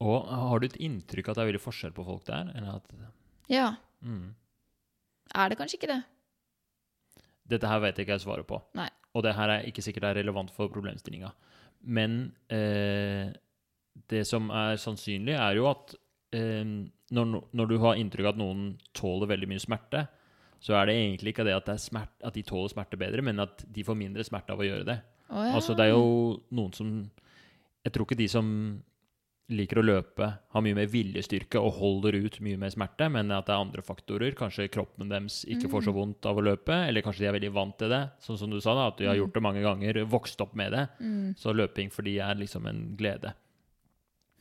[0.03, 2.51] Og har du et inntrykk at det er veldig forskjell på folk der?
[2.55, 2.89] Eller at,
[3.51, 3.75] Ja.
[4.03, 4.33] mm.
[5.35, 6.01] Er det kanskje ikke det?
[7.47, 8.59] Dette her vet jeg ikke jeg svaret på.
[8.77, 8.89] Nei.
[9.15, 11.31] Og det her er ikke sikkert det er relevant for problemstillinga.
[11.85, 13.31] Men eh,
[14.11, 15.95] det som er sannsynlig, er jo at
[16.35, 16.65] eh,
[17.15, 18.63] når, når du har inntrykk av at noen
[18.97, 20.07] tåler veldig mye smerte,
[20.65, 23.21] så er det egentlig ikke det at, det er smert, at de tåler smerte bedre,
[23.21, 24.97] men at de får mindre smerte av å gjøre det.
[25.29, 25.53] Oh, ja.
[25.57, 26.89] Altså, det er jo noen som
[27.85, 28.47] Jeg tror ikke de som
[29.49, 33.45] liker å løpe, har mye mer viljestyrke og holder ut mye mer smerte, men at
[33.45, 34.33] det er andre faktorer.
[34.33, 35.99] Kanskje kroppen deres ikke får så Mm.
[35.99, 38.09] vondt av å løpe, eller kanskje de er veldig vant til det.
[38.21, 39.21] Sånn som du sa, da, at de har Mm.
[39.21, 40.89] gjort det mange ganger, vokst opp med det.
[40.99, 41.35] Mm.
[41.37, 43.33] Så løping for de er liksom en glede.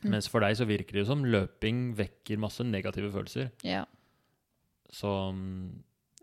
[0.03, 0.09] Mm.
[0.11, 3.51] Mens for deg så virker det jo som løping vekker masse negative følelser.
[3.63, 3.85] Ja.
[4.91, 5.69] Så mm,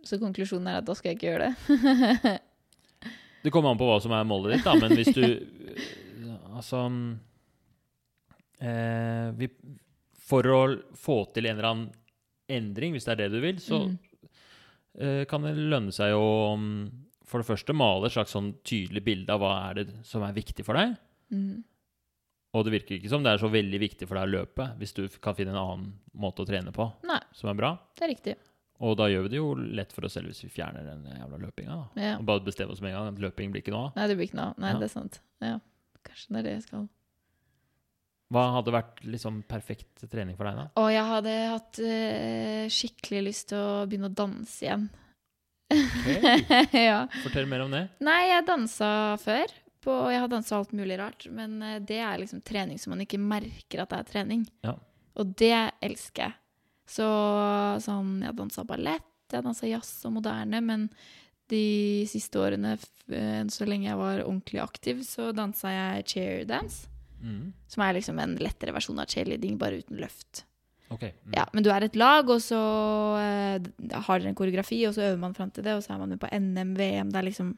[0.04, 2.40] Så konklusjonen er at da skal jeg ikke gjøre det.
[3.44, 5.22] det kommer an på hva som er målet ditt, da, men hvis du
[6.56, 6.88] Altså
[8.62, 9.48] eh, vi,
[10.22, 10.60] For å
[10.96, 11.90] få til en eller annen
[12.52, 13.98] endring, hvis det er det du vil, så Mm.
[14.98, 16.90] eh, kan det lønne seg å mm,
[17.26, 20.32] for det første male et slags sånn tydelig bilde av hva er det som er
[20.36, 20.94] viktig for deg.
[21.32, 21.62] Mm.
[22.54, 24.92] Og det virker ikke som det er så veldig viktig for deg å løpe, hvis
[24.92, 27.70] du kan finne en annen måte å trene på Nei, som er bra.
[27.96, 28.34] det er riktig.
[28.82, 31.38] Og da gjør vi det jo lett for oss selv hvis vi fjerner den jævla
[31.38, 31.76] løpinga.
[31.96, 32.16] Ja.
[32.18, 33.92] Og bare bestemmer oss med en gang at løping blir ikke noe av.
[33.96, 34.58] Nei, det blir ikke noe av.
[34.58, 34.78] Nei, Ja.
[34.78, 35.20] det er sant.
[35.40, 35.58] Ja.
[36.04, 36.88] Kanskje det er det jeg skal.
[38.32, 40.66] Hva hadde vært liksom perfekt trening for deg, da?
[40.80, 44.86] Og jeg hadde hatt uh, skikkelig lyst til å begynne å danse igjen.
[45.72, 46.08] Ok,
[46.90, 47.02] ja.
[47.22, 47.86] Fortell mer om det.
[48.04, 48.90] Nei, jeg dansa
[49.22, 49.52] før.
[49.82, 53.02] På, jeg har dansa alt mulig rart, men eh, det er liksom trening som man
[53.02, 54.44] ikke merker at det er trening.
[54.62, 54.76] Ja.
[55.18, 56.36] Og det elsker jeg.
[56.92, 57.08] Så
[57.82, 60.86] sånn, jeg dansa ballett, jeg dansa jazz og moderne, men
[61.50, 62.76] de siste årene,
[63.10, 66.86] eh, så lenge jeg var ordentlig aktiv, så dansa jeg chairdance,
[67.22, 67.52] Mm.
[67.70, 70.44] som er liksom en lettere versjon av cheerleading, bare uten løft.
[70.92, 71.14] Okay.
[71.24, 71.36] Mm.
[71.38, 72.60] Ja, men du er et lag, og så
[73.16, 73.68] uh,
[74.06, 76.12] har dere en koreografi, og så øver man fram til det, og så er man
[76.12, 77.54] jo på NM, VM, det er liksom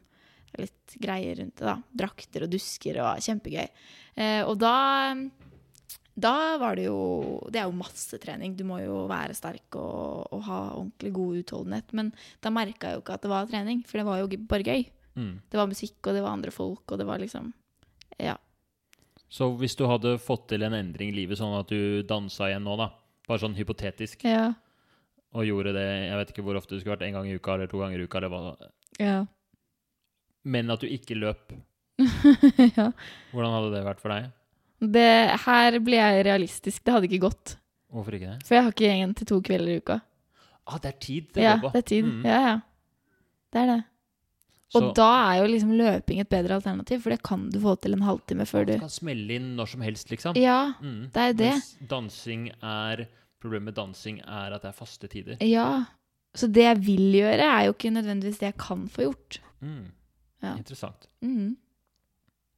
[0.55, 1.75] litt greier rundt det, da.
[2.03, 3.65] Drakter og dusker og kjempegøy.
[4.15, 4.75] Eh, og da
[6.15, 8.55] da var det jo Det er jo masse trening.
[8.55, 11.91] Du må jo være sterk og, og ha ordentlig god utholdenhet.
[11.97, 14.63] Men da merka jeg jo ikke at det var trening, for det var jo bare
[14.63, 14.85] gøy.
[15.15, 15.33] Mm.
[15.51, 17.53] Det var musikk, og det var andre folk, og det var liksom
[18.19, 18.37] Ja.
[19.35, 22.63] Så hvis du hadde fått til en endring i livet, sånn at du dansa igjen
[22.63, 22.89] nå, da,
[23.27, 24.53] bare sånn hypotetisk, Ja.
[25.35, 27.53] og gjorde det Jeg vet ikke hvor ofte det skulle vært, en gang i uka
[27.57, 28.69] eller to ganger i uka, eller hva,
[29.01, 29.25] Ja.
[30.45, 31.51] men at du ikke løp,
[32.77, 32.91] ja.
[33.33, 34.31] hvordan hadde det vært for deg?
[34.79, 35.09] Det,
[35.45, 36.83] her blir jeg realistisk.
[36.83, 37.55] Det hadde ikke gått.
[37.91, 38.43] Hvorfor ikke det?
[38.45, 39.99] For jeg har ikke én til to kvelder i uka.
[40.67, 42.05] Ah, det er tid til Ja, det er tid.
[42.09, 42.25] Mm.
[42.27, 42.55] Ja, ja.
[43.55, 43.77] Det er det.
[44.73, 47.75] Så Og da er jo liksom løping et bedre alternativ, for det kan du få
[47.79, 50.35] til en halvtime før du du kan smelle inn når som helst, liksom.
[50.35, 51.11] Ja, Mm.
[51.13, 51.51] det er det.
[51.53, 53.05] Mens dansing er
[53.45, 55.37] Problemet med dansing er at det er faste tider.
[55.45, 55.85] Ja.
[56.33, 59.37] Så det jeg vil gjøre, er jo ikke nødvendigvis det jeg kan få gjort.
[59.61, 59.91] Mm.
[60.41, 60.55] Ja.
[60.57, 61.05] Interessant.
[61.21, 61.55] Mm.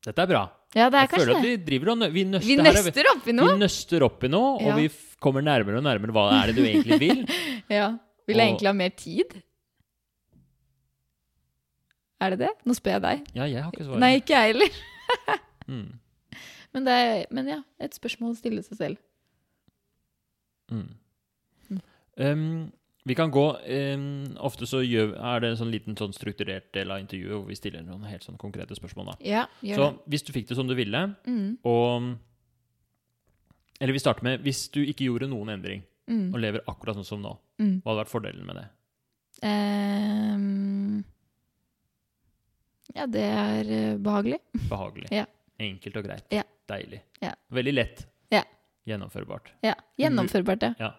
[0.05, 0.43] Dette er bra.
[0.77, 1.51] Ja, det er Jeg føler kanskje at det.
[1.59, 3.51] vi driver og vi nøster, Vi her er nøster opp i noe.
[3.51, 4.75] Vi nøster opp i noe, og Ja.
[4.77, 4.87] vi
[5.19, 7.25] kommer nærmere og nærmere hva er det du egentlig vil.
[7.69, 7.97] Ja.
[8.27, 9.43] Vil jeg Og- egentlig ha mer tid?
[12.21, 12.53] Er det det?
[12.65, 13.27] Nå spør jeg deg.
[13.37, 14.01] Ja, jeg har ikke svaret.
[14.01, 14.77] Nei, ikke jeg heller.
[15.67, 15.99] Mm.
[16.73, 18.99] Men, det er, men ja, et spørsmål å stille seg selv.
[20.71, 20.93] Mm.
[21.67, 21.81] Mm.
[22.23, 22.71] Um,
[23.07, 23.43] vi kan gå
[23.95, 24.05] um,
[24.43, 27.57] Ofte så gjør, er det en sånn liten sånn strukturert del av intervjuet hvor vi
[27.59, 29.13] stiller noen helt sånn konkrete spørsmål.
[29.13, 29.17] da.
[29.27, 32.15] Ja, gjør Så hvis du fikk det som du ville, Mm, og
[33.79, 37.05] Eller vi starter med hvis du ikke gjorde noen endring, mm, og lever akkurat sånn
[37.05, 37.75] som nå, mm.
[37.83, 38.67] hva hadde vært fordelen med det?
[39.45, 41.03] Ehm,
[42.97, 44.39] ja, det er eh, behagelig.
[44.67, 45.09] Behagelig.
[45.13, 45.25] Ja.
[45.61, 46.25] Enkelt og greit.
[46.33, 46.43] Ja.
[46.69, 47.01] Deilig.
[47.23, 47.33] Ja.
[47.53, 48.05] Veldig lett.
[48.33, 48.43] Ja.
[48.89, 49.51] Gjennomførbart.
[49.65, 50.73] Ja, Gjennomførbart, ja.
[50.81, 50.93] Ja.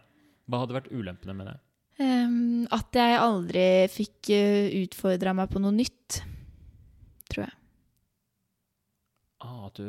[0.49, 1.57] Hva hadde vært ulempene med det?
[1.99, 6.21] Um, at jeg aldri fikk uh, utfordra meg på noe nytt,
[7.29, 7.55] tror jeg.
[9.45, 9.85] Ah, du,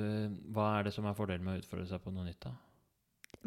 [0.54, 2.54] hva er det som er fordelen med å utfordre seg på noe nytt, da?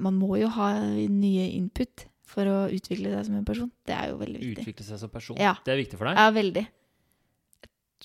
[0.03, 0.73] Man må jo ha
[1.11, 3.71] nye input for å utvikle seg som en person.
[3.87, 4.65] Det er jo veldig viktig.
[4.65, 5.39] Utvikle seg som person.
[5.43, 5.53] Ja.
[5.67, 6.19] Det er viktig for deg?
[6.19, 6.65] Ja, veldig.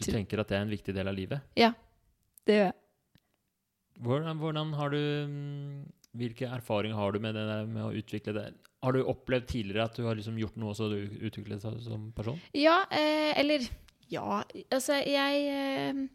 [0.05, 1.45] Du tenker at det er en viktig del av livet?
[1.57, 1.73] Ja,
[2.47, 2.77] Det gjør jeg.
[3.97, 5.85] Hvordan, hvordan har du mm,
[6.17, 8.45] Hvilke erfaringer har du med det med å utvikle det?
[8.85, 12.11] Har du opplevd tidligere at du har liksom gjort noe så du utviklet deg som
[12.15, 12.37] person?
[12.57, 13.65] Ja, eh, eller
[14.09, 16.05] Ja, altså, jeg eh,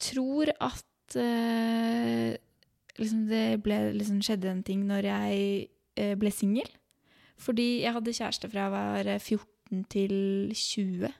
[0.00, 2.36] tror at eh,
[2.96, 5.68] liksom det ble, liksom skjedde en ting når jeg
[6.00, 6.70] eh, ble singel.
[7.36, 10.16] Fordi jeg hadde kjæreste fra jeg var eh, 14 til
[10.54, 11.12] 20.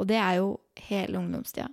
[0.00, 0.54] Og det er jo
[0.88, 1.68] hele ungdomstida.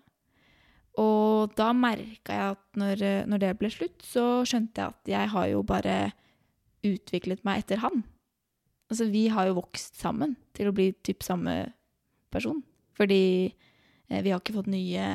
[0.97, 5.33] Og da merka jeg at når, når det ble slutt, så skjønte jeg at jeg
[5.33, 5.97] har jo bare
[6.87, 8.01] utviklet meg etter han.
[8.89, 11.59] Altså, vi har jo vokst sammen til å bli typ samme
[12.33, 12.63] person.
[12.97, 15.11] Fordi eh, vi har ikke fått nye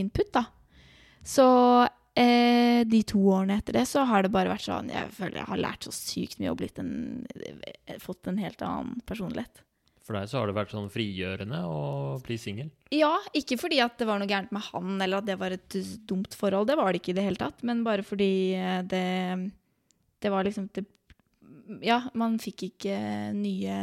[0.00, 0.44] input, da.
[1.24, 1.46] Så
[2.18, 5.50] eh, de to årene etter det så har det bare vært sånn Jeg føler jeg
[5.50, 6.92] har lært så sykt mye og blitt en,
[8.02, 9.64] fått en helt annen personlighet.
[10.10, 11.82] For deg så har det vært sånn frigjørende å
[12.26, 12.72] bli singel.
[12.90, 15.76] Ja, ikke fordi at det var noe gærent med han, eller at det var et
[16.10, 16.66] dumt forhold.
[16.66, 17.62] Det var det ikke i det hele tatt.
[17.62, 19.04] Men bare fordi eh, det
[20.20, 20.82] Det var liksom det,
[21.86, 22.96] Ja, man fikk ikke
[23.38, 23.76] nye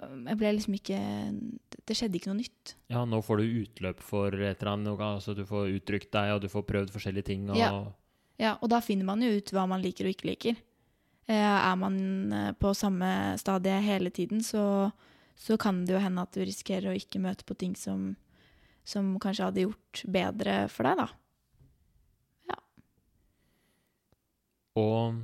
[0.00, 1.02] Jeg ble liksom ikke
[1.84, 2.74] Det skjedde ikke noe nytt.
[2.88, 5.04] Ja, nå får du utløp for et eller annet.
[5.04, 7.50] Altså du får uttrykt deg, og du får prøvd forskjellige ting.
[7.52, 7.74] Og, Ja.
[8.40, 10.56] Ja, og da finner man jo ut hva man liker og ikke liker.
[11.30, 11.36] Eh,
[11.70, 11.96] er man
[12.34, 14.90] eh, på samme stadie hele tiden, så,
[15.38, 18.16] så kan det jo hende at du risikerer å ikke møte på ting som,
[18.82, 21.10] som kanskje hadde gjort bedre for deg, da.
[24.80, 25.16] og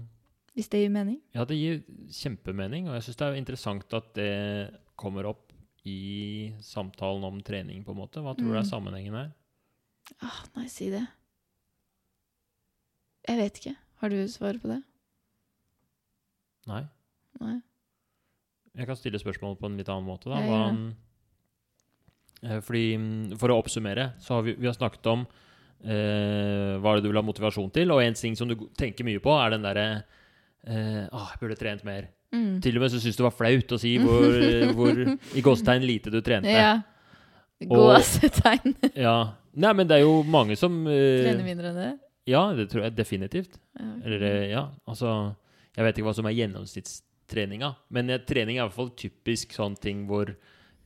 [0.56, 1.18] Hvis det gir mening.
[1.34, 4.30] ja, det gir kjempemening, og jeg syns det er interessant at det
[4.98, 5.52] kommer opp
[5.86, 8.22] i samtalen om trening, på en måte.
[8.24, 8.70] Hva tror du er Mm.
[8.70, 9.28] sammenhengen her?
[10.22, 11.04] Ah, nei, si det.
[13.28, 13.76] Jeg vet ikke.
[14.00, 14.82] Har du svaret på det?
[16.66, 16.82] Nei?
[17.40, 17.56] Nei.
[18.76, 20.28] Jeg kan stille spørsmålet på en litt annen måte.
[20.28, 20.40] Da.
[20.44, 20.60] Hva,
[22.44, 25.22] eh, fordi, mm, for å oppsummere, så har vi, vi har snakket om
[25.84, 29.06] eh, hva er det du vil ha motivasjon til, og en ting som du tenker
[29.08, 29.86] mye på, er den derre
[30.66, 32.10] eh, Åh, jeg burde trent mer.
[32.34, 32.58] Mm.
[32.60, 34.26] Til og med så syns du det var flaut å si hvor,
[34.76, 34.98] hvor
[35.38, 36.50] i gåsetegn lite du trente.
[36.52, 36.74] Ja.
[37.70, 38.74] Og- Gåsetegn.
[38.98, 39.16] Ja.
[39.56, 41.92] Nei, men det er jo mange som eh, Trener mindre enn det?
[42.28, 43.54] Ja, det tror jeg definitivt.
[43.78, 44.02] Ja, okay.
[44.04, 45.12] Eller eh, ja, altså
[45.76, 49.76] Jeg vet ikke hva som er gjennomsnittstreninga, men trening er i hvert fall typisk sånn
[49.80, 50.30] ting hvor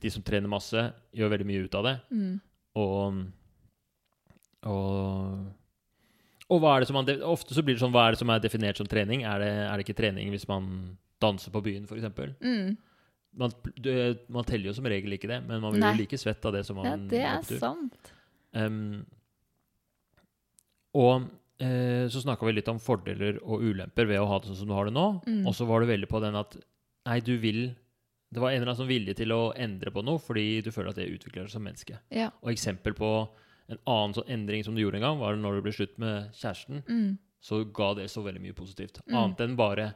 [0.01, 0.81] de som trener masse,
[1.15, 1.95] gjør veldig mye ut av det.
[2.11, 2.35] Mm.
[2.81, 3.21] Og
[4.69, 5.45] Og,
[6.51, 8.29] og hva er det som man Ofte så blir det sånn Hva er det som
[8.29, 9.23] er definert som trening?
[9.25, 10.67] Er det, er det ikke trening hvis man
[11.21, 12.05] danser på byen, f.eks.?
[12.41, 12.75] Mm.
[13.41, 13.53] Man,
[14.27, 15.93] man teller jo som regel ikke det, men man blir Nei.
[15.95, 17.61] jo like svett av det som man Ja, det er opptur.
[17.61, 18.11] sant.
[18.51, 19.05] Um,
[20.93, 21.29] og
[21.61, 24.71] eh, så snakka vi litt om fordeler og ulemper ved å ha det sånn som
[24.71, 25.07] du har det nå.
[25.27, 25.45] Mm.
[25.45, 26.57] Og så var du veldig på den at
[27.09, 27.71] nei, du vil
[28.31, 30.93] Det var en eller annen sånn vilje til å endre på noe fordi du føler
[30.93, 31.97] at det utvikler deg som menneske.
[32.15, 32.29] Ja.
[32.39, 33.09] Og eksempel på
[33.67, 36.31] en annen sånn endring som du gjorde en gang, var når du ble slutt med
[36.39, 36.79] kjæresten.
[36.87, 37.17] Mm.
[37.43, 39.01] Så ga det så veldig mye positivt.
[39.03, 39.17] Mm.
[39.19, 39.89] Annet enn bare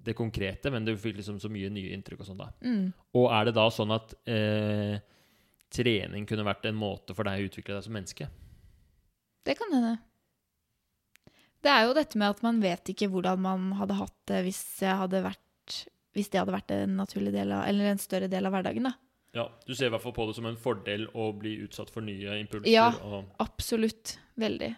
[0.00, 2.50] det konkrete, men du fikk liksom så mye nye inntrykk og sånn da.
[2.64, 2.84] Mm.
[3.20, 4.96] Og er det da sånn at eh,
[5.70, 8.30] trening kunne vært en måte for deg å utvikle deg som menneske?
[9.46, 9.98] Det kan hende.
[11.62, 14.60] Det er jo dette med at man vet ikke hvordan man hadde hatt det hvis,
[14.80, 15.74] hadde vært,
[16.16, 18.88] hvis det hadde vært en naturlig del av, eller en større del av hverdagen.
[18.88, 18.94] da.
[19.36, 22.00] Ja, Du ser i hvert fall på det som en fordel å bli utsatt for
[22.02, 22.72] nye impulser.
[22.72, 22.88] Ja.
[23.38, 24.16] Absolutt.
[24.40, 24.72] Veldig.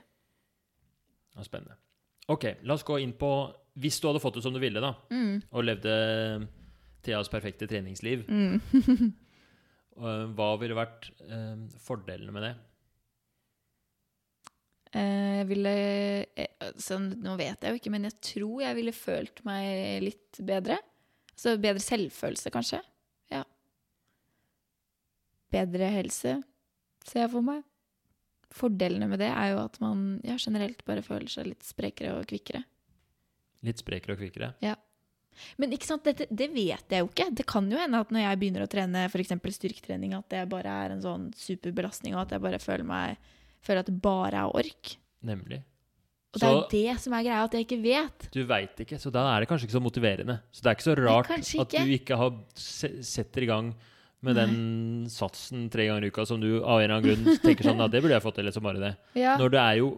[1.36, 1.76] ja, Spennende.
[2.28, 3.30] Ok, la oss gå inn på
[3.78, 5.42] Hvis du hadde fått det som du ville, da, Mm.
[5.50, 6.48] og levde
[7.02, 8.60] Theas perfekte treningsliv, Mm.
[9.96, 12.52] eh, hva ville vært eh, fordelene med det?
[14.92, 15.72] Eh, Jeg ville
[16.36, 20.40] eh, så Nå vet jeg jo ikke, men jeg tror jeg ville følt meg litt
[20.44, 20.78] bedre.
[21.32, 22.82] Altså bedre selvfølelse, kanskje.
[23.32, 23.42] Ja.
[25.52, 26.38] Bedre helse,
[27.06, 27.64] ser jeg for meg.
[28.52, 32.26] Fordelene med det er jo at man ja, generelt bare føler seg litt sprekere og
[32.28, 32.62] kvikkere.
[33.64, 34.52] Litt sprekere og kvikkere?
[34.64, 34.74] Ja.
[35.56, 37.30] Men ikke sant, Dette, det vet jeg jo ikke.
[37.32, 39.32] Det kan jo hende at når jeg begynner å trene f.eks.
[39.56, 43.84] styrketrening, at det bare er en sånn superbelastning, og at jeg bare føler, meg, føler
[43.84, 44.96] at det bare er ork.
[45.22, 45.62] Nemlig.
[46.32, 48.28] Og det er jo det som er greia, at jeg ikke vet.
[48.32, 50.38] du veit ikke, så da er det kanskje ikke så motiverende.
[50.48, 51.64] Så det er ikke så rart ikke.
[51.66, 53.72] at du ikke har setter i gang
[54.22, 54.46] med Nei.
[54.46, 57.82] den satsen tre ganger i uka som du av en eller annen grunn tenker sånn
[57.84, 58.92] at det burde jeg fått til, eller så bare det.
[59.18, 59.34] Ja.
[59.40, 59.90] Når det er jo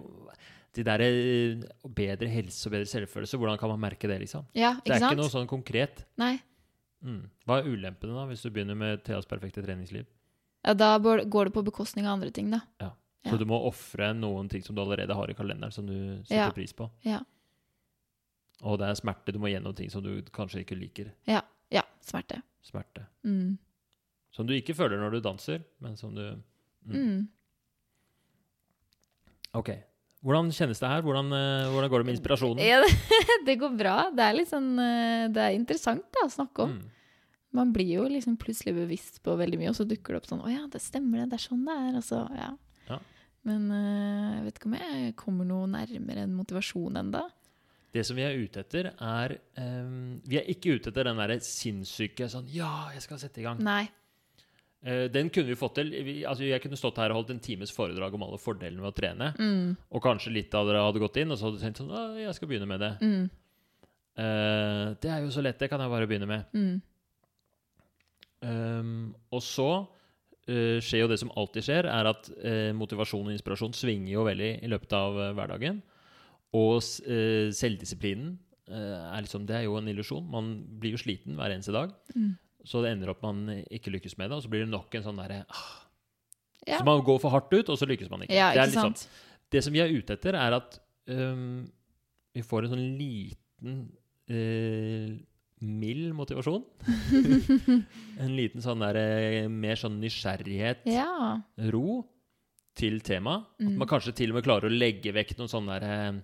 [0.75, 1.63] de der eh,
[2.01, 4.49] bedre helse og bedre selvfølelse, hvordan kan man merke det, liksom?
[4.59, 4.91] ja, ikke sant?
[4.91, 6.03] Det er ikke noe sånn konkret.
[6.19, 6.33] Nei.
[7.05, 7.23] Mm.
[7.47, 10.09] Hva er ulempene, da, hvis du begynner med Theas perfekte treningsliv?
[10.65, 12.65] Ja, da går det på bekostning av andre ting, da.
[13.25, 15.97] Så du må ofre noen ting som du allerede har i kalenderen, som du
[16.29, 16.91] setter pris på.
[17.07, 17.23] Ja.
[18.65, 19.33] Og det er smerte.
[19.33, 21.13] Du må gjennom ting som du kanskje ikke liker.
[21.29, 21.41] Ja.
[21.73, 22.43] ja smerte.
[22.65, 23.07] Smerte.
[23.25, 23.57] Mm.
[24.35, 26.95] Som du ikke føler når du danser, men som du mm.
[26.95, 27.19] Mm.
[29.55, 29.71] Ok.
[30.25, 31.05] Hvordan kjennes det her?
[31.05, 32.63] Hvordan, eh, hvordan går det med inspirasjonen?
[32.65, 32.93] Ja, det,
[33.49, 33.97] det går bra.
[34.15, 36.79] Det er sånn eh, Det er interessant da, å snakke om.
[36.79, 36.93] Mm.
[37.55, 40.43] Man blir jo liksom plutselig bevisst på veldig mye, og så dukker det opp sånn
[40.43, 41.35] Å ja, det stemmer, det.
[41.35, 41.99] Det er sånn det er.
[42.01, 42.51] Og så, ja.
[43.49, 47.27] Men eh, jeg vet ikke om jeg kommer noe nærmere en motivasjon enda.
[47.95, 51.37] Det som vi er ute etter, er um, Vi er ikke ute etter den derre
[51.47, 53.61] sinnssyke sånn Ja, jeg skal sette i gang.
[53.63, 53.85] Nei.
[54.85, 55.93] Uh, den kunne vi fått til.
[56.07, 58.91] Vi, altså, jeg kunne stått her og holdt en times foredrag om alle fordelene ved
[58.91, 59.31] å trene.
[59.39, 59.77] Mm.
[59.95, 62.03] Og kanskje litt av dere hadde gått inn, og så hadde du tenkt sånn «Å,
[62.19, 62.93] jeg skal begynne med det.
[63.05, 63.31] Mm.
[64.15, 66.51] Uh, det er jo så lett, det kan jeg bare begynne med.
[66.57, 66.75] Mm.
[68.45, 69.71] Um, og så
[70.47, 74.51] skjer jo det som alltid skjer, er at eh, motivasjon og inspirasjon svinger jo veldig
[74.65, 75.79] i løpet av eh, hverdagen.
[76.55, 76.79] Og
[77.09, 78.35] eh, selvdisiplinen
[78.71, 80.27] eh, er liksom Det er jo en illusjon.
[80.31, 81.95] Man blir jo sliten hver eneste dag.
[82.15, 82.35] Mm.
[82.65, 85.03] så det ender opp man ikke lykkes med det, og så blir det nok en
[85.05, 85.73] sånn derre ah,
[86.65, 86.79] Ja.
[86.79, 88.33] Så man går for hardt ut, og så lykkes man ikke.
[88.33, 89.19] Ja, det, er ikke litt sånn,
[89.53, 90.79] det som vi er ute etter, er at
[91.13, 91.67] um,
[92.33, 93.75] vi får en sånn liten
[94.33, 95.11] øh,
[95.65, 96.63] mild motivasjon.
[98.25, 101.41] en liten sånn der øh, mer sånn nysgjerrighet, Ja.
[101.73, 102.03] ro,
[102.75, 103.45] til temaet.
[103.55, 103.77] At Mm.
[103.79, 106.23] man kanskje til og med klarer å legge vekk noen sånne der,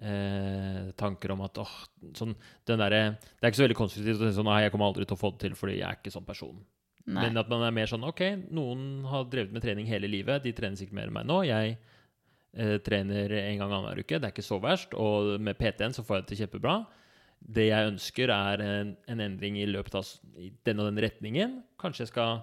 [0.00, 1.74] eh, tanker om at åh,
[2.14, 2.34] sånn,
[2.66, 5.04] den der, Det er ikke så veldig konstruktivt å si sånn Nei, jeg kommer aldri
[5.06, 6.56] til å få det til fordi jeg er ikke sånn person.
[7.08, 7.22] Nei.
[7.24, 8.20] Men at man er mer sånn OK,
[8.52, 10.42] noen har drevet med trening hele livet.
[10.44, 11.38] De trener sikkert mer enn meg nå.
[11.46, 11.78] Jeg
[12.54, 14.18] eh, trener en gang annenhver uke.
[14.20, 14.92] Det er ikke så verst.
[14.94, 16.74] Og med PT-en så får jeg det til kjempebra.
[17.40, 21.58] Det jeg ønsker, er en, en endring i løpet av i den og den retningen.
[21.80, 22.40] Kanskje jeg skal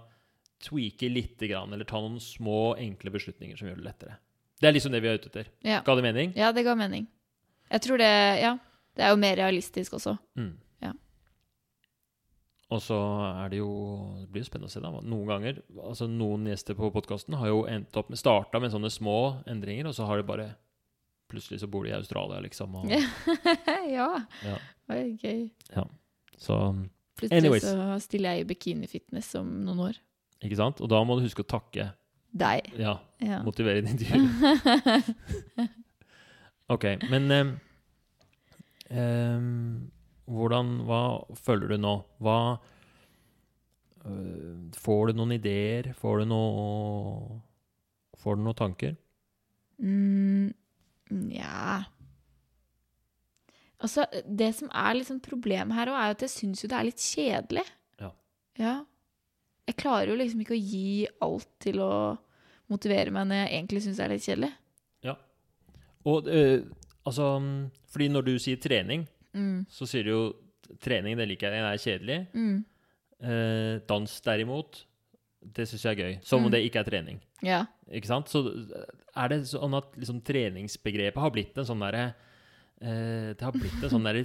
[0.65, 4.15] tweake litt, grann, eller ta noen små, enkle beslutninger som gjør det lettere.
[4.62, 5.49] Det er liksom det vi er ute etter.
[5.67, 5.81] Ja.
[5.86, 6.31] Ga det mening?
[6.39, 7.10] ja, det ga mening.
[7.69, 8.55] Jeg tror det Ja.
[8.95, 10.13] Det er jo mer realistisk også.
[10.39, 10.53] Mm.
[10.79, 10.93] Ja.
[12.71, 12.95] Og så
[13.43, 13.69] er det jo
[14.21, 14.91] Det blir jo spennende å se, da.
[15.03, 18.89] Noen ganger Altså Noen gjester på podkasten har jo endt opp med starta med sånne
[18.93, 19.17] små
[19.51, 20.47] endringer, og så har de bare
[21.27, 22.75] Plutselig så bor de i Australia, liksom.
[22.79, 22.91] Og,
[23.97, 24.08] Ja.
[24.45, 24.58] ja.
[24.88, 24.93] Ja.
[24.93, 25.50] Var gøy.
[26.38, 26.58] Så
[27.15, 27.63] Plutselig Anyways.
[27.63, 30.00] så stiller jeg i bikinifitness om noen år.
[30.43, 30.82] Ikke sant?
[30.84, 31.93] Og da må du huske å takke.
[32.36, 32.67] Deg.
[32.78, 33.38] Ja, Ja.
[33.48, 35.69] motivere din dyr.
[36.69, 37.52] OK, men um,
[38.89, 39.91] ehm,
[40.28, 41.00] Hvordan Hva
[41.38, 41.93] føler du nå?
[42.19, 42.38] Hva
[44.06, 45.93] uh, Får du noen ideer?
[45.95, 47.39] Får du noe
[48.19, 48.95] Får du noen tanker?
[49.80, 50.52] Mm,
[51.12, 51.86] Nja
[53.86, 56.88] Altså, det som er liksom problemet her òg, er at jeg syns jo det er
[56.89, 57.65] litt kjedelig.
[58.02, 58.12] Ja.
[58.62, 58.76] Ja.
[59.69, 61.91] Jeg klarer jo liksom ikke å gi alt til å
[62.71, 64.52] motivere meg når jeg egentlig syns det er litt kjedelig.
[65.06, 65.15] Ja.
[66.06, 66.63] Og øh,
[67.06, 67.28] altså
[67.93, 69.65] Fordi når du sier trening, Mm.
[69.69, 70.19] så sier du jo
[70.80, 72.19] trening, det liker jeg, det er kjedelig.
[72.34, 72.65] Mm.
[73.21, 74.78] Eh, dans derimot,
[75.43, 76.13] det syns jeg er gøy.
[76.24, 76.52] Som om Mm.
[76.54, 77.19] det ikke er trening.
[77.43, 77.65] Ja.
[77.91, 78.28] Ikke sant?
[78.32, 78.41] Så
[79.15, 82.13] er det sånn at liksom, treningsbegrepet har blitt en sånn derre eh,
[82.80, 84.20] Det har blitt en sånn der,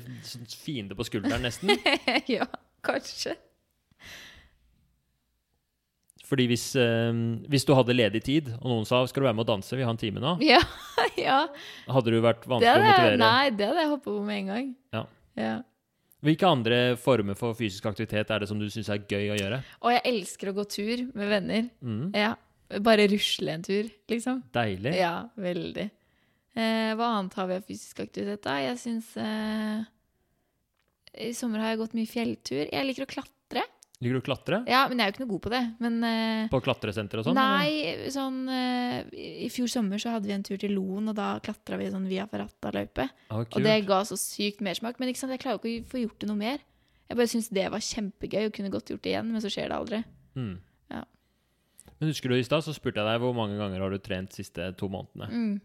[0.60, 1.70] fiende på skulderen, nesten.
[2.34, 2.46] ja,
[2.84, 3.36] kanskje.
[6.30, 7.10] Fordi hvis, eh,
[7.50, 9.82] hvis du hadde ledig tid, og noen sa 'skal du være med og danse', vi
[9.82, 10.60] har en time nå, Ja.
[11.18, 11.46] ja.
[11.88, 13.18] hadde du vært Det vanskelig å motivere.
[13.18, 14.68] nei, det hadde jeg hoppa på med en gang.
[14.92, 15.04] Ja.
[15.36, 15.62] ja.
[16.22, 19.62] Hvilke andre former for fysisk aktivitet er det som du syns er gøy å gjøre?
[19.82, 21.70] Og jeg elsker å gå tur med venner.
[21.82, 22.34] Mm, Ja.
[22.70, 24.44] Bare rusle en tur, liksom.
[24.54, 24.94] deilig.
[24.94, 25.90] Ja, veldig.
[26.58, 28.56] Eh, hva annet har vi av fysisk aktivitet, da?
[28.58, 29.84] Jeg syns eh,
[31.28, 32.64] I sommer har jeg gått mye fjelltur.
[32.66, 33.62] Jeg liker å klatre.
[34.00, 34.58] Liker du å klatre?
[34.70, 35.60] Ja, men jeg er jo ikke noe god på det.
[35.84, 37.36] Men eh, På klatresenter og sånn?
[37.36, 39.10] Nei, sånn eh,
[39.44, 42.08] I fjor sommer så hadde vi en tur til Loen, og da klatra vi sånn
[42.08, 43.06] via Ferrata-løype.
[43.28, 44.96] Ah, Og det ga så sykt mersmak.
[44.98, 46.64] Men ikke sant, jeg klarer jo ikke å få gjort det noe mer.
[47.10, 49.68] Jeg bare syns det var kjempegøy og kunne godt gjort det igjen, men så skjer
[49.68, 50.00] det aldri.
[50.38, 50.52] Mm.
[50.94, 51.04] Ja.
[51.98, 54.30] Men husker du i stad, så spurte jeg deg hvor mange ganger har du trent
[54.32, 55.28] de siste to månedene.
[55.28, 55.56] Mm.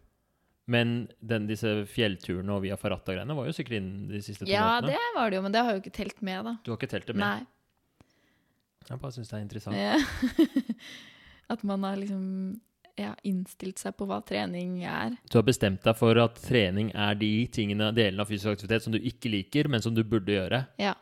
[0.66, 4.80] Men den, disse fjellturene og via Ferrata-greiene var jo sikkert innen de siste to Ja,
[4.80, 4.96] månedene.
[4.96, 6.56] det var det jo, men det har jo ikke telt med, da.
[6.66, 7.22] Du har ikke telt det med?
[7.22, 8.06] Nei.
[8.88, 9.76] Jeg bare syns det er interessant.
[9.78, 9.96] Ja.
[11.54, 12.24] At man har liksom
[12.98, 15.14] ja, innstilt seg på hva trening er.
[15.30, 18.94] Du har bestemt deg for at trening er de tingene, delene av fysisk aktivitet som
[18.94, 20.62] du ikke liker, men som du burde gjøre.
[20.82, 20.94] Ja.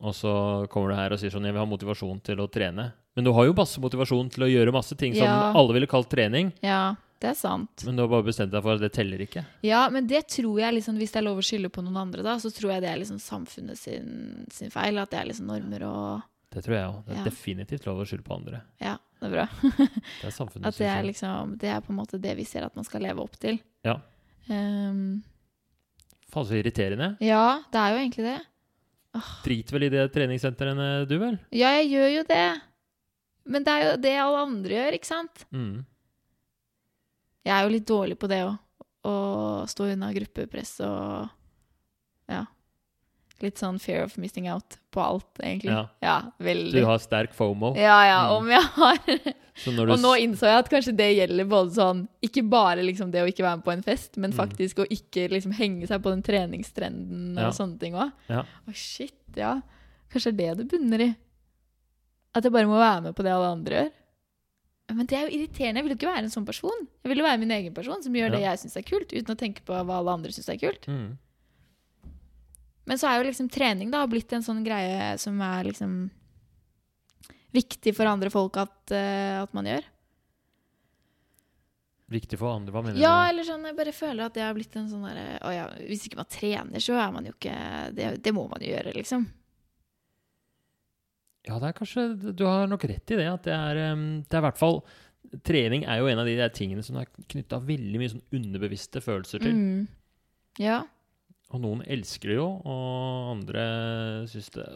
[0.00, 0.32] Og så
[0.72, 2.86] kommer du her og sier sånn Jeg vil ha motivasjon til å trene.
[3.18, 5.50] Men du har jo masse motivasjon til å gjøre masse ting som Ja.
[5.52, 6.52] alle ville kalt trening.
[6.64, 7.82] Ja, det er sant.
[7.84, 9.42] Men du har bare bestemt deg for at det teller ikke.
[9.66, 12.22] Ja, men det tror jeg liksom, hvis det er lov å skylde på noen andre,
[12.24, 14.96] da, så tror jeg det er liksom samfunnet sin, sin feil.
[15.02, 17.02] At det er liksom normer og Det tror jeg òg.
[17.06, 17.24] Det er Ja.
[17.28, 18.62] definitivt lov å skylde på andre.
[18.80, 19.44] Ja, det er bra.
[19.60, 21.06] Det er samfunnet At det er sin feil.
[21.12, 23.60] liksom Det er på en måte det vi ser at man skal leve opp til.
[23.84, 23.98] Ja.
[24.48, 25.22] Um,
[26.30, 27.16] Faen, så irriterende.
[27.20, 28.40] ja, det er jo egentlig det.
[29.44, 31.38] Drit vel i de treningssentrene, du vel?
[31.52, 32.60] Ja, jeg gjør jo det.
[33.50, 35.44] Men det er jo det alle andre gjør, ikke sant?
[35.50, 35.84] Mm.
[37.44, 38.58] Jeg er jo litt dårlig på det òg.
[39.08, 39.12] Å
[39.70, 41.28] stå unna gruppepress og
[42.28, 42.44] Ja.
[43.40, 45.72] Litt sånn fear of missing out på alt, egentlig.
[45.72, 45.86] Ja.
[46.02, 47.74] Ja, Du har sterk FOMO.
[47.74, 48.36] Ja, ja, Mm.
[48.36, 52.48] om jeg har du Og nå innså jeg at kanskje det gjelder både sånn Ikke
[52.48, 54.36] bare liksom det å ikke være med på en fest, men Mm.
[54.36, 57.50] faktisk å ikke liksom henge seg på den treningstrenden og Ja.
[57.50, 58.12] sånne ting òg.
[58.28, 58.42] Ja.
[58.68, 59.60] Å, shit, ja.
[60.12, 61.16] Kanskje det er det det bunner i.
[62.34, 63.92] At jeg bare må være med på det alle andre gjør.
[64.96, 65.80] Men det er jo irriterende.
[65.80, 66.86] Jeg vil jo ikke være en sånn person.
[67.04, 69.34] Jeg vil jo være min egen person som gjør det jeg syns er kult, uten
[69.34, 70.88] å tenke på hva alle andre syns er kult.
[70.90, 71.10] mm.
[72.90, 75.92] Men så er jo liksom trening da blitt en sånn greie som er liksom
[77.54, 79.84] viktig for andre folk at, uh, at man gjør.
[82.10, 83.28] Viktig for andre, hva mener Ja, du?
[83.30, 86.18] eller sånn, jeg bare føler at det har blitt en sånn derre ja, hvis ikke
[86.18, 87.54] man trener, så er man jo ikke
[87.94, 89.28] Det, det må man jo gjøre, liksom.
[91.48, 92.02] Ja, det er kanskje
[92.36, 93.26] Du har nok rett i det.
[93.30, 94.82] At det er, det er i hvert fall
[95.46, 99.02] Trening er jo en av de der tingene som er knytta veldig mye sånn underbevisste
[99.04, 99.52] følelser til.
[99.54, 99.84] Mm.
[100.58, 100.80] Ja.
[101.54, 103.62] Og noen elsker det jo, og andre
[104.30, 104.66] syns det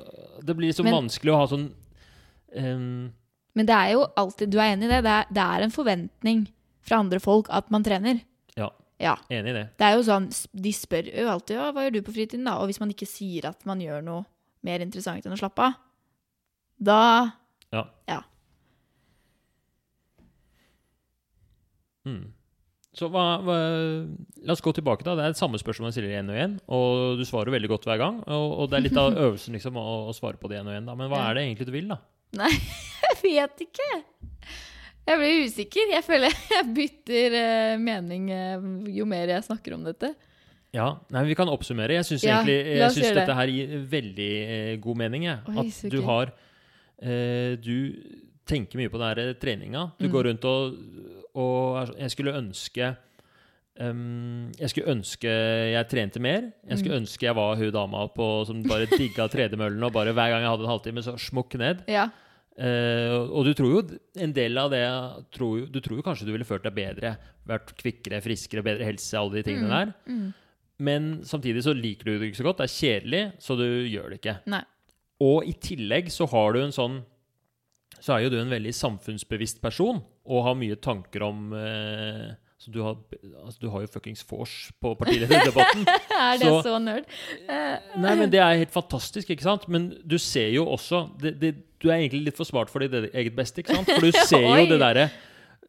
[0.46, 1.66] Det blir så Men- vanskelig å ha sånn
[2.56, 3.12] um,
[3.54, 5.02] Men det er jo alltid Du er enig i det?
[5.06, 6.46] Det er, det er en forventning
[6.84, 8.18] fra andre folk at man trener.
[8.60, 8.68] Ja.
[9.00, 9.14] Ja.
[9.32, 9.64] Enig i det.
[9.80, 12.58] Det er jo sånn, De spør jo alltid ja, hva gjør du på fritiden, da?
[12.60, 14.26] Og hvis man ikke sier at man gjør noe
[14.64, 15.78] mer interessant enn å slappe av,
[16.79, 17.03] da
[22.05, 22.25] Mm.
[22.95, 23.55] Så hva, hva,
[24.45, 25.03] La oss gå tilbake.
[25.07, 26.57] da Det er det samme spørsmål man stiller igjen og igjen.
[26.77, 28.20] Og du svarer veldig godt hver gang.
[28.29, 30.77] Og, og det er litt av øvelsen liksom å, å svare på det igjen og
[30.77, 30.91] igjen.
[30.91, 31.31] da Men hva Ja.
[31.31, 31.99] er det egentlig du vil, da?
[32.39, 32.53] Nei,
[33.09, 33.89] Jeg vet ikke.
[35.05, 35.91] Jeg blir usikker.
[35.97, 40.14] Jeg føler jeg bytter uh, mening uh, jo mer jeg snakker om dette.
[40.75, 41.99] Ja, nei, Vi kan oppsummere.
[41.99, 45.27] Jeg syns Ja, dette her gir veldig uh, god mening.
[45.31, 45.43] Jeg.
[45.51, 46.35] Oi, At du har
[47.05, 47.92] eh, Du
[48.48, 49.92] tenker mye på den treninga.
[49.98, 50.12] Du Mm.
[50.12, 50.74] går rundt og,
[51.34, 52.96] og Jeg skulle ønske
[53.80, 55.30] um, Jeg skulle ønske
[55.74, 56.50] jeg trente mer.
[56.68, 57.02] Jeg skulle Mm.
[57.05, 60.50] ønske jeg var hun dama på, som bare digga tredemøllen og bare hver gang jeg
[60.50, 61.84] hadde en halvtime, så smukk ned.
[61.88, 62.09] Ja.
[62.55, 64.84] Uh, og du tror jo en del av det
[65.34, 67.16] tror, jo- Du tror jo kanskje du ville følt deg bedre,
[67.48, 69.70] vært kvikkere, friskere, bedre helse, alle de tingene Mm.
[69.70, 69.94] der.
[70.07, 70.34] Mm.
[70.78, 72.59] Men samtidig så liker du det ikke så godt.
[72.59, 74.38] Det er kjedelig, så du gjør det ikke.
[74.46, 74.62] Nei.
[75.22, 77.02] Og i tillegg så har du en sånn
[78.02, 82.32] Så er jo du en veldig samfunnsbevisst person og har mye tanker om eh,
[82.64, 82.94] så du har,
[83.44, 85.82] altså du har jo fuckings vors på partilederdebatten.
[86.16, 87.04] Er det Så- så, nerd?
[87.44, 89.66] Eh, Nei, men Det er helt fantastisk, ikke sant?
[89.68, 93.10] Men du ser jo også det, det, Du er egentlig litt for smart for ditt
[93.12, 93.90] eget beste, ikke sant?
[93.92, 95.10] For du ser jo det derre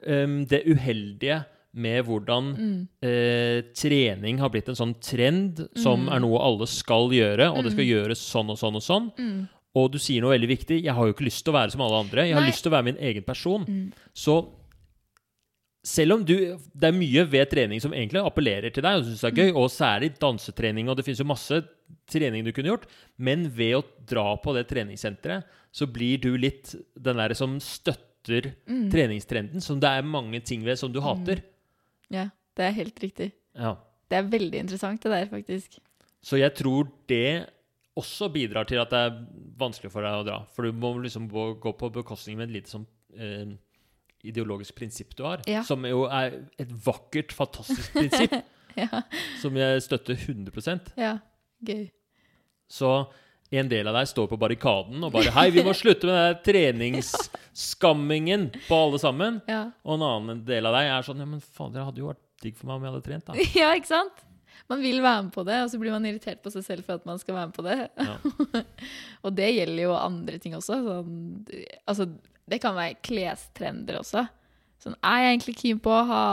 [0.07, 1.41] um, Det uheldige
[1.75, 2.87] med hvordan mm.
[3.03, 6.13] eh, trening har blitt en sånn trend som Mm.
[6.15, 7.91] er noe alle skal gjøre, og det skal Mm.
[7.93, 9.11] gjøres sånn og sånn og sånn.
[9.19, 9.47] Mm.
[9.75, 10.77] Og du sier noe veldig viktig.
[10.83, 12.23] Jeg har jo ikke lyst til å være som alle andre.
[12.29, 12.49] Jeg har Nei.
[12.49, 13.65] lyst til å være min egen person.
[13.67, 13.91] Mm.
[14.15, 14.37] Så
[15.85, 16.35] selv om du
[16.73, 19.51] Det er mye ved trening som egentlig appellerer til deg, og syns det er gøy,
[19.55, 21.59] og særlig dansetrening, og det finnes jo masse
[22.09, 22.87] trening du kunne gjort,
[23.19, 28.55] men ved å dra på det treningssenteret, så blir du litt den derre som støtter
[28.67, 28.89] Mm.
[28.89, 31.43] treningstrenden, som det er mange ting ved som du hater.
[32.13, 33.31] Ja, det er helt riktig.
[33.57, 33.75] Ja.
[34.09, 35.79] Det er veldig interessant, det der, faktisk.
[36.25, 37.47] Så jeg tror det
[37.95, 39.19] også bidrar til at det er
[39.59, 40.39] vanskelig for deg å dra.
[40.53, 42.85] For du må liksom gå på bekostning med et lite sånn
[43.15, 43.55] eh,
[44.25, 45.43] ideologisk prinsipp du har.
[45.49, 45.63] Ja.
[45.65, 48.35] Som jo er et vakkert, fantastisk prinsipp,
[48.75, 49.05] Ja,
[49.39, 51.13] som jeg støtter 100% ja.
[51.63, 51.85] Gøy.
[52.67, 52.89] Så
[53.61, 56.39] en del av deg står på barrikaden og bare Hei, vi må slutte med den
[56.49, 59.41] treningsskammingen på alle sammen.
[59.49, 59.63] Ja.
[59.85, 62.23] Og en annen del av deg er sånn Ja, men fader, det hadde jo vært
[62.43, 63.47] digg for meg om jeg hadde trent, da.
[63.61, 64.23] ja, ikke sant?
[64.71, 66.97] Man vil være med på det, og så blir man irritert på seg selv for
[66.97, 67.77] at man skal være med på det.
[68.01, 68.63] Ja.
[69.25, 70.79] og det gjelder jo andre ting også.
[70.87, 71.19] Sånn,
[71.85, 72.09] altså,
[72.49, 74.25] det kan være klestrender også.
[74.81, 76.23] Sånn, er jeg egentlig keen på å ha,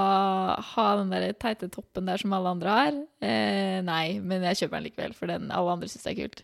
[0.74, 2.96] ha den der teite toppen der som alle andre har?
[3.24, 6.42] Eh, nei, men jeg kjøper den likevel, for den alle andre syns er kult.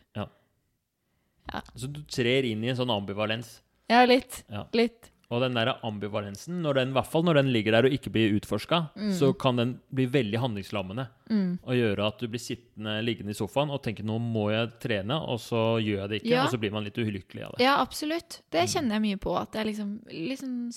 [1.74, 3.60] Så du trer inn i en sånn ambivalens.
[3.88, 4.44] Ja, litt.
[4.50, 4.66] Ja.
[4.74, 5.10] Litt.
[5.30, 8.10] Og den der ambivalensen, når den, i hvert fall når den ligger der og ikke
[8.10, 9.10] blir utforska, Mm.
[9.12, 11.58] så kan den bli veldig handlingslammende Mm.
[11.62, 15.20] og gjøre at du blir sittende liggende i sofaen og tenker 'nå må jeg trene',
[15.28, 16.44] og så gjør jeg det ikke, Ja.
[16.44, 17.60] og så blir man litt ulykkelig av det.
[17.64, 18.40] Ja, absolutt.
[18.50, 19.36] Det kjenner jeg mye på.
[19.38, 20.00] At det er liksom,
[20.38, 20.72] sånn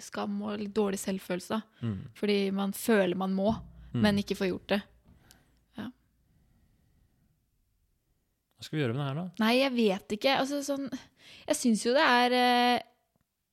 [0.00, 1.62] skam og litt dårlig selvfølelse.
[1.82, 1.98] Mm.
[2.14, 3.54] Fordi man føler man må,
[3.94, 4.00] Mm.
[4.02, 4.82] men ikke får gjort det.
[8.64, 9.44] Hva skal vi gjøre med det her, da?
[9.44, 10.34] Nei, jeg vet ikke.
[10.40, 10.86] Altså, sånn,
[11.44, 12.36] jeg syns jo det er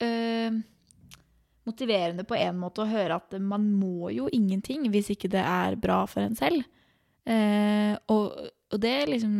[0.08, 0.54] eh,
[1.68, 5.76] motiverende på en måte å høre at man må jo ingenting hvis ikke det er
[5.84, 6.64] bra for en selv.
[7.28, 8.40] Uh, og,
[8.72, 9.36] og det liksom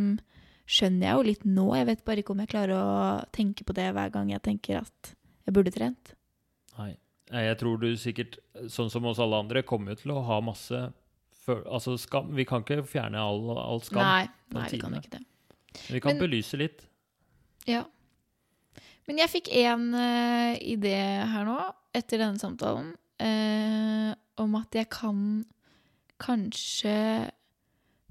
[0.68, 1.64] skjønner jeg jo litt nå.
[1.80, 2.90] Jeg vet bare ikke om jeg klarer å
[3.32, 5.14] tenke på det hver gang jeg tenker at
[5.48, 6.12] jeg burde trent.
[6.76, 6.92] Nei.
[7.32, 8.36] Jeg tror du sikkert,
[8.68, 10.84] sånn som oss alle andre, kommer jo til å ha masse
[11.48, 12.28] altså skam.
[12.36, 14.04] Vi kan ikke fjerne all, all skam.
[14.04, 15.22] Nei, nei vi kan ikke det.
[15.88, 16.84] Vi kan Men- belyse litt.
[17.66, 17.84] Ja.
[19.06, 20.94] Men jeg fikk en uh, idé
[21.32, 21.58] her nå,
[21.94, 22.92] etter denne samtalen,
[23.22, 25.44] uh, om at jeg kan
[26.22, 26.94] kanskje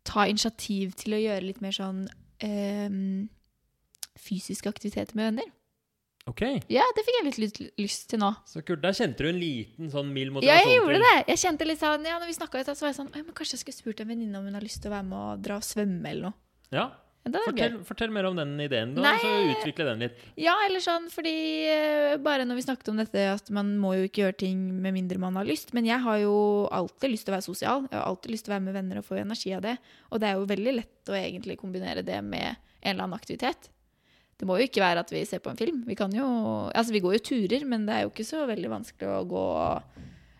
[0.07, 2.03] ta initiativ til å gjøre litt mer sånn
[2.43, 3.27] uh,
[4.19, 5.51] fysisk aktivitet med venner.
[6.29, 8.29] Ok, Ja, det fikk jeg litt lyst, lyst til nå.
[8.45, 8.83] så kult.
[8.83, 10.53] Der kjente du en liten sånn mild motivasjon?
[10.53, 11.23] Ja, jeg gjorde til det!
[11.31, 13.63] Jeg kjente litt sånn, ja, når vi snakket, så var jeg sånn, men kanskje jeg
[13.63, 15.65] skulle spurt en venninne om hun har lyst til å være med og dra og
[15.65, 16.37] svømme eller noe.
[16.71, 16.85] Ja,
[17.21, 19.17] Fortell, fortell mer om den ideen, da, Nei.
[19.21, 20.21] så utvikle den litt.
[20.41, 21.33] Ja, eller sånn fordi
[21.69, 24.95] eh, Bare når vi snakket om dette at man må jo ikke gjøre ting med
[24.95, 25.75] mindre man har lyst.
[25.77, 26.33] Men jeg har jo
[26.73, 27.85] alltid lyst til å være sosial.
[27.91, 29.75] Jeg har alltid lyst til å være med venner og få energi av det.
[30.09, 33.69] Og det er jo veldig lett å egentlig kombinere det med en eller annen aktivitet.
[34.41, 35.83] Det må jo ikke være at vi ser på en film.
[35.85, 36.25] Vi kan jo
[36.73, 39.45] Altså, vi går jo turer, men det er jo ikke så veldig vanskelig å gå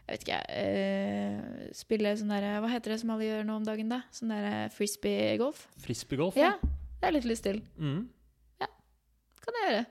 [0.07, 3.67] Jeg vet ikke, eh, spille sånn derre Hva heter det som alle gjør nå om
[3.67, 4.01] dagen, da?
[4.09, 5.67] Sånn derre frisbee-golf?
[5.85, 6.55] Frisbee-golf, ja.
[6.57, 6.70] Ja,
[7.01, 7.55] det har jeg litt lyst til.
[7.81, 8.01] Mm.
[9.41, 9.85] Kan jeg gjøre.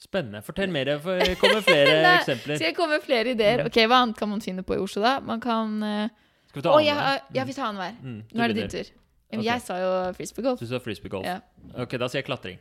[0.00, 0.40] Spennende.
[0.44, 0.90] Fortell mer.
[1.00, 2.58] For det kommer flere Nei, eksempler.
[2.60, 3.62] Skal jeg komme med flere ideer?
[3.64, 5.14] Ok, Hva annet kan man finne på i Oslo, da?
[5.24, 6.28] Man kan uh...
[6.50, 7.24] Skal vi ta ja, annenhver?
[7.38, 7.96] ja, vi tar annenhver.
[8.04, 8.92] Mm, Nå er det din tur.
[9.30, 10.60] Men Jeg sa jo frisbeegolf.
[10.60, 11.24] Du sa frisbeegolf.
[11.24, 11.38] Ja.
[11.80, 12.60] Ok, da sier jeg klatring.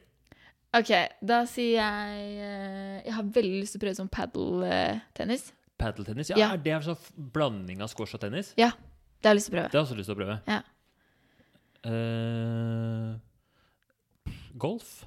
[0.80, 0.92] Ok,
[1.26, 5.48] da sier jeg uh, Jeg har veldig lyst til å prøve sånn padeltennis.
[5.82, 6.30] Padeltennis?
[6.32, 6.52] Ja, Ja.
[6.54, 8.54] Er det en sånn blanding av squash og tennis?
[8.60, 8.72] Ja.
[9.20, 9.72] Det har jeg lyst til å prøve.
[9.72, 10.38] Det har jeg også lyst til å prøve.
[10.48, 10.62] Ja.
[11.86, 13.16] Eh,
[14.60, 15.06] golf?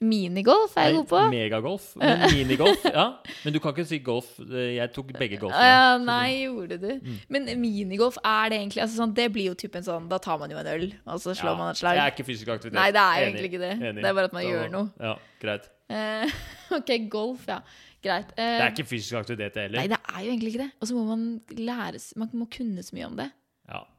[0.00, 1.20] Minigolf er jeg god på.
[1.32, 1.84] Megagolf.
[1.96, 3.06] Men minigolf, ja.
[3.46, 4.28] Men du kan ikke si golf.
[4.52, 5.68] Jeg tok begge golfene.
[5.70, 6.90] Ja, nei, gjorde du?
[7.00, 7.14] Mm.
[7.32, 10.52] Men minigolf, er det egentlig altså sånn, Det blir jo typen sånn Da tar man
[10.52, 11.96] jo en øl, og så slår Ja, man et slag.
[11.96, 12.76] Det er ikke fysisk aktivitet.
[12.76, 13.24] Nei, det er Enig.
[13.30, 13.72] egentlig ikke det.
[13.80, 14.02] Enig.
[14.04, 14.92] Det er bare at man Da- gjør noe.
[15.08, 15.14] Ja,
[15.46, 15.70] greit.
[15.86, 16.36] Uh,
[16.80, 17.60] ok, golf, ja.
[18.04, 18.36] Greit.
[18.36, 19.80] Uh, Det er ikke fysisk aktivitet, det heller.
[19.80, 20.70] Nei, det er jo egentlig ikke det.
[20.80, 23.30] Og så må man lære Man må kunne så mye om det.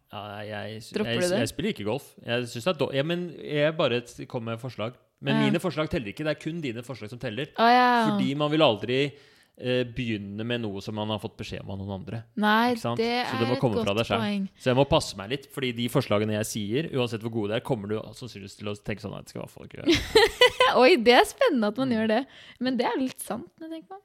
[0.07, 1.39] Ja, jeg, Dropper jeg, du det?
[1.43, 2.11] jeg spiller ikke golf.
[2.23, 4.95] Jeg synes det er do ja, men jeg bare kommer med forslag.
[5.19, 6.25] Men mine forslag teller ikke.
[6.27, 7.49] Det er kun dine forslag som teller.
[7.57, 8.05] Oh, ja.
[8.11, 11.79] Fordi man vil aldri eh, begynne med noe som man har fått beskjed om av
[11.81, 12.21] noen andre.
[12.37, 14.49] Nei, det Så er det må komme godt fra deg selv.
[14.61, 17.59] Så jeg må passe meg litt, fordi de forslagene jeg sier, uansett hvor gode de
[17.59, 19.81] er, kommer du sannsynligvis til å tenke sånn Nei, det skal i hvert fall ikke
[19.81, 20.35] gjøre.
[20.83, 22.21] Oi, det er spennende at man gjør det.
[22.61, 23.49] Men det er litt sant.
[23.63, 24.03] tenker.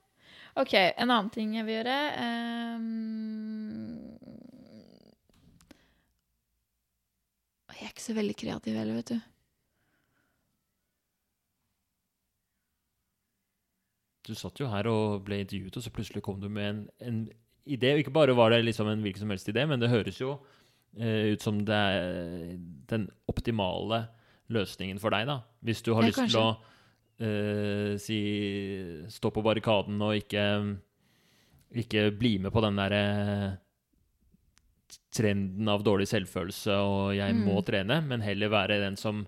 [0.61, 4.12] Ok, en annen ting jeg vil gjøre ehm,
[7.83, 9.20] Jeg er ikke så veldig kreativ heller, vet du.
[14.22, 17.16] Du satt jo her og ble intervjuet, og så plutselig kom du med en, en
[17.66, 17.97] idé.
[17.99, 20.37] Ikke bare var det liksom en hvilken som helst idé, men det høres jo
[20.95, 22.53] eh, ut som det er
[22.93, 24.05] den optimale
[24.53, 25.41] løsningen for deg, da.
[25.66, 26.47] Hvis du har Ja, lyst til å
[27.18, 28.20] eh, si
[29.11, 30.47] stå på barrikaden og ikke
[31.83, 33.03] ikke bli med på den derre
[35.12, 37.45] trenden av dårlig selvfølelse og 'jeg Mm.
[37.45, 39.26] må trene', men heller være den som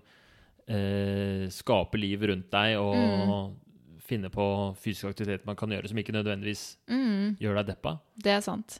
[0.67, 3.55] eh, skaper liv rundt deg og Mm.
[4.01, 7.99] finne på fysisk aktivitet man kan gjøre som ikke nødvendigvis Mm, gjør deg deppa.
[8.17, 8.79] det er sant.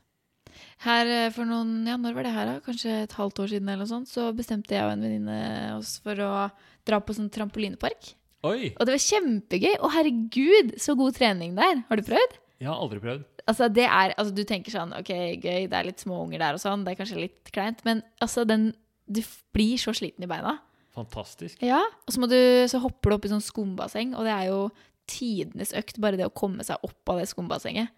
[0.80, 2.60] Her eh, for noen Ja, når var det her, da?
[2.60, 6.00] Kanskje et halvt år siden, eller noe sånt, så bestemte jeg og en venninne oss
[6.00, 6.52] for å
[6.86, 8.14] dra på sånn trampolinepark.
[8.44, 8.74] Oi!
[8.80, 9.78] Og det var kjempegøy!
[9.80, 11.84] Å, herregud, så god trening der!
[11.90, 12.38] Har du prøvd?
[12.60, 13.24] Jeg har aldri prøvd.
[13.48, 15.10] Altså, det er, altså, du tenker sånn OK,
[15.44, 18.02] gøy, det er litt små unger der og sånn, det er kanskje litt kleint, men
[18.24, 18.72] altså, den
[19.08, 19.20] Du
[19.54, 20.56] blir så sliten i beina.
[20.96, 21.60] Fantastisk.
[21.62, 21.82] Ja.
[22.08, 22.40] Og så, du,
[22.72, 24.62] så hopper du opp i sånn skumbasseng, og det er jo
[25.06, 27.92] tidenes økt, bare det å komme seg opp av det skumbassenget.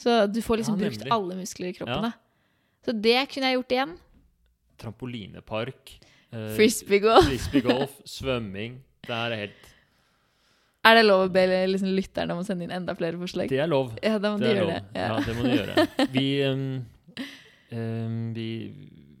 [0.00, 2.00] Så du får liksom Ja, brukt alle muskler i kroppen, Ja.
[2.08, 2.12] da.
[2.86, 3.92] Så det kunne jeg gjort igjen.
[4.80, 5.92] Trampolinepark.
[6.32, 7.26] eh, Frisbeegolf.
[7.28, 8.80] Frisbeegolf, svømming.
[9.04, 9.68] Det er helt
[10.84, 13.48] Er det lov å be liksom, lytterne om å sende inn enda flere forslag?
[13.48, 13.94] Det er lov.
[14.02, 14.74] Ja, da må Det de gjøre lov.
[14.74, 14.82] det.
[14.94, 15.06] Ja.
[15.08, 15.20] Ja.
[15.24, 15.86] det må du gjøre.
[16.16, 16.86] Vi, um,
[17.72, 18.46] um, vi,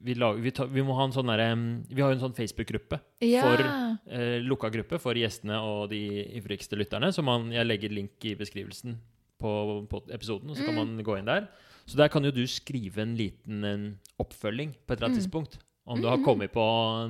[0.04, 2.24] vi, lager, vi, ta, vi må ha en sånn derre um, Vi har jo en
[2.26, 3.00] sånn Facebook-gruppe.
[3.24, 3.42] Ja.
[3.48, 3.82] For-
[4.14, 5.98] Eh, lukka gruppe for gjestene og de
[6.36, 7.08] ivrigste lytterne.
[7.14, 8.98] Så man, jeg legger link i beskrivelsen
[9.40, 9.52] på,
[9.88, 10.80] på episoden, og så kan Mm.
[10.96, 11.46] man gå inn der.
[11.86, 15.22] Så der kan jo du skrive en liten en oppfølging på et eller annet Mm.
[15.24, 15.56] tidspunkt.
[15.86, 16.24] Om du har Mhm.
[16.24, 16.60] kommet på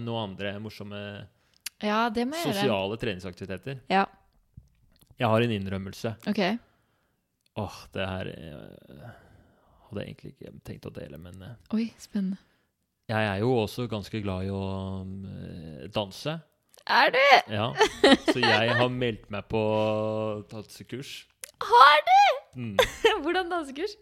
[0.05, 1.27] noen andre morsomme
[1.83, 3.81] ja, sosiale treningsaktiviteter.
[3.91, 4.07] Ja,
[5.21, 6.15] Jeg har en innrømmelse.
[6.31, 6.43] ok.
[7.57, 9.11] Åh, det her eh,
[9.87, 12.41] hadde jeg egentlig ikke tenkt å dele, men eh, Oi, spennende.
[13.07, 14.63] jeg er jo også ganske glad i å
[15.05, 16.35] eh, danse.
[16.85, 17.21] Er du?
[17.55, 17.69] Ja.
[18.27, 19.63] Så jeg har meldt meg på
[20.51, 21.13] dansekurs.
[21.63, 22.19] Har du?
[22.59, 22.75] Mm.
[23.23, 23.95] Hvordan dansekurs?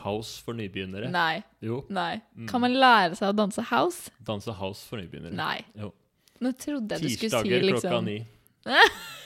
[0.00, 1.10] House for nybegynnere.
[1.12, 1.42] Nei.
[1.60, 1.82] Jo.
[1.92, 2.20] Nei.
[2.32, 2.46] Mm.
[2.48, 4.14] Kan man lære seg å danse house?
[4.24, 5.34] Danse house for nybegynnere.
[5.36, 5.58] Nei.
[5.76, 5.90] Jo.
[6.40, 8.20] Nå trodde jeg du skulle si liksom Tirsdager klokka liksom ni.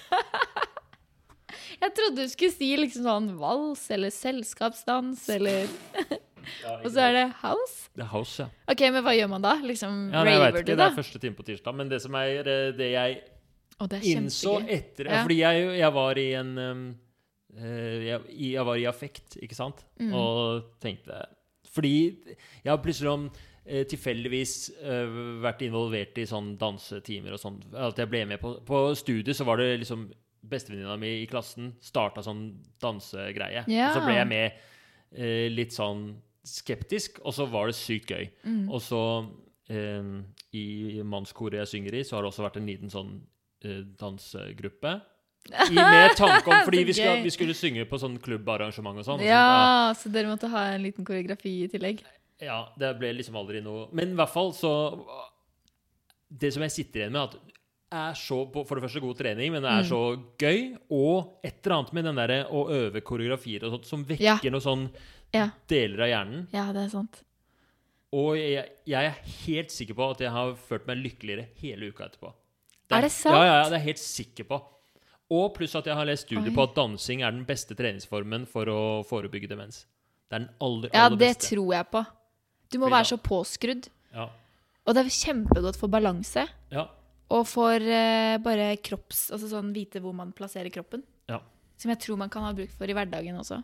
[1.85, 5.69] Jeg trodde du skulle si liksom sånn vals eller selskapsdans eller
[6.85, 7.87] Og så er det house?
[7.97, 8.49] Det er house, ja.
[8.69, 9.55] Ok, men hva gjør man da?
[9.65, 11.79] Liksom ja nei, jeg vet raver ikke, du, Det er første time på tirsdag.
[11.79, 13.17] Men det som er eh, det jeg
[13.79, 14.75] oh, det er innså kjempegøy.
[14.77, 15.23] etter Ja.
[15.23, 16.85] Fordi jeg, jeg var i en um,
[17.57, 18.21] eh, jeg,
[18.51, 19.85] jeg var i affekt, ikke sant?
[20.01, 20.13] Mm.
[20.21, 21.23] Og tenkte
[21.75, 23.29] Fordi jeg har plutselig om
[23.65, 27.61] eh, tilfeldigvis uh, vært involvert i sånn dansetimer og sånn.
[27.73, 30.11] At jeg ble med på På studiet så var det liksom
[30.51, 32.47] Bestevenninna mi i klassen starta sånn
[32.83, 33.65] dansegreie.
[33.71, 33.91] Ja.
[33.91, 34.61] Og så ble jeg med
[35.17, 36.11] eh, litt sånn
[36.45, 38.29] skeptisk, og så var det sykt gøy.
[38.45, 38.67] Mm.
[38.69, 39.03] Og så
[39.73, 40.11] eh,
[40.57, 40.67] i
[41.07, 43.17] mannskoret jeg synger i, så har det også vært en liten sånn
[43.65, 44.99] eh, dansegruppe.
[45.69, 49.25] I, med tanke om Fordi vi, skulle, vi skulle synge på sånn klubbarrangement og sånn.
[49.25, 52.01] Ja, så, Ja, så dere måtte ha en liten koreografi i tillegg?
[52.43, 54.73] ja, det ble liksom aldri noe Men i hvert fall så
[56.29, 57.54] Det som jeg sitter igjen med, at
[57.95, 59.89] er så For det første god trening, men det er Mm.
[59.89, 60.01] så
[60.39, 60.79] gøy.
[60.91, 64.51] Og et eller annet med den derre å øve koreografier og sånt som vekker Ja.
[64.51, 64.91] noe sånn
[65.33, 65.51] Ja.
[65.69, 66.47] deler av hjernen.
[66.53, 67.23] Ja, det er sant.
[68.13, 69.17] Og jeg, jeg er
[69.47, 72.33] helt sikker på at jeg har følt meg lykkeligere hele uka etterpå.
[72.91, 73.35] Er det sant?
[73.35, 74.63] Ja, ja, ja, det er jeg helt sikker på.
[75.31, 76.55] Og pluss at jeg har lest studier Oi.
[76.55, 79.87] på at dansing er den beste treningsformen for å forebygge demens.
[80.31, 82.07] Det er den aller, Ja, aller det tror jeg på.
[82.71, 83.89] Du må være så påskrudd.
[84.15, 84.29] Ja.
[84.87, 86.47] Og det er kjempegodt for balanse.
[86.71, 86.87] ja.
[87.31, 89.31] Og for eh, bare kropps...
[89.33, 91.03] Altså sånn vite hvor man plasserer kroppen.
[91.31, 91.41] Ja.
[91.81, 93.63] Som jeg tror man kan ha bruk for i hverdagen også.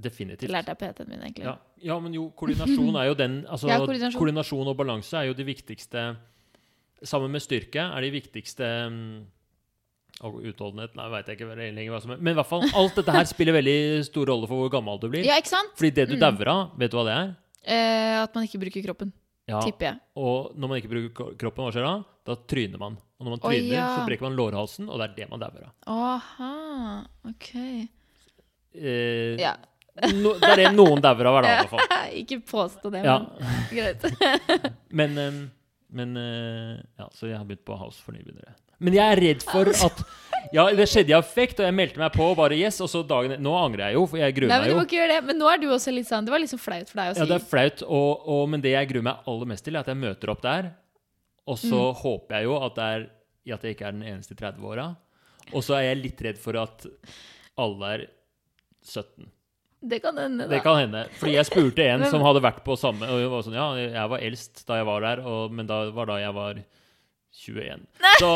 [0.00, 0.50] Definitivt.
[0.50, 1.44] lærte jeg på PT-en min, egentlig.
[1.44, 1.56] Ja.
[1.82, 4.18] ja, men jo, koordinasjon er jo den altså, Ja, koordinasjon.
[4.20, 4.68] koordinasjon.
[4.70, 6.04] og balanse er jo de viktigste
[7.02, 8.66] Sammen med styrke er de viktigste
[10.20, 12.98] og utholdenhet Nei, veit jeg ikke lenger hva som er Men i hvert fall, alt
[13.00, 15.24] dette her spiller veldig stor rolle for hvor gammel du blir.
[15.24, 15.72] Ja, ikke sant?
[15.80, 16.20] Fordi det du Mm.
[16.26, 17.30] dauer av, vet du hva det er?
[17.64, 19.12] Eh, at man ikke bruker kroppen,
[19.48, 19.98] Ja, tipper jeg.
[20.20, 21.94] Og når man ikke bruker kroppen, hva skjer da?
[22.28, 22.98] Da tryner man.
[23.18, 23.86] Og når man tryner, tryner, ja.
[23.96, 25.72] så brekker man lårhalsen, og det er det man dauer av.
[25.90, 26.52] Aha,
[27.32, 27.48] ok.
[28.74, 29.54] Eh, Ja.
[30.14, 31.96] no, det er det noen dauer av hver dag, i hvert fall.
[32.22, 33.18] ikke påstå det, Ja.
[33.40, 34.06] men greit.
[35.00, 35.40] Men, eh,
[35.90, 38.54] men eh, Ja, så jeg har begynt på House for nybegynnere.
[38.80, 40.02] Men jeg er redd for at
[40.56, 43.36] Ja, det skjedde i affekt, og jeg meldte meg på bare yes, og så dagen
[43.44, 45.18] Nå angrer jeg jo, for jeg gruer Nei, men du må ikke gjøre det.
[45.28, 47.20] Men nå er du også litt sånn Det var sånn flaut for deg å si.
[47.22, 49.84] Ja, det er flaut, og, og, men det jeg gruer meg aller mest til, er
[49.84, 50.70] at jeg møter opp der,
[51.46, 52.00] og så Mm.
[52.02, 53.04] håper jeg jo at, er,
[53.54, 54.88] at jeg ikke er den eneste i 30-åra.
[55.52, 56.84] Og så er jeg litt redd for at
[57.58, 58.02] alle er
[58.86, 59.28] 17.
[59.82, 60.50] Det kan hende, da.
[60.56, 61.04] Det kan hende.
[61.18, 63.68] Fordi jeg spurte en Men- som hadde vært på samme Og hun var sånn Ja,
[63.80, 66.60] jeg var eldst da jeg var der, og, men da var da jeg var
[67.32, 67.86] 21.
[68.20, 68.30] Så,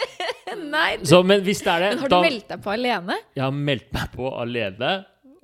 [0.76, 3.18] Nei, så Men hvis det er det men har du meldt deg på alene?
[3.36, 4.92] Jeg har meldt meg på alene.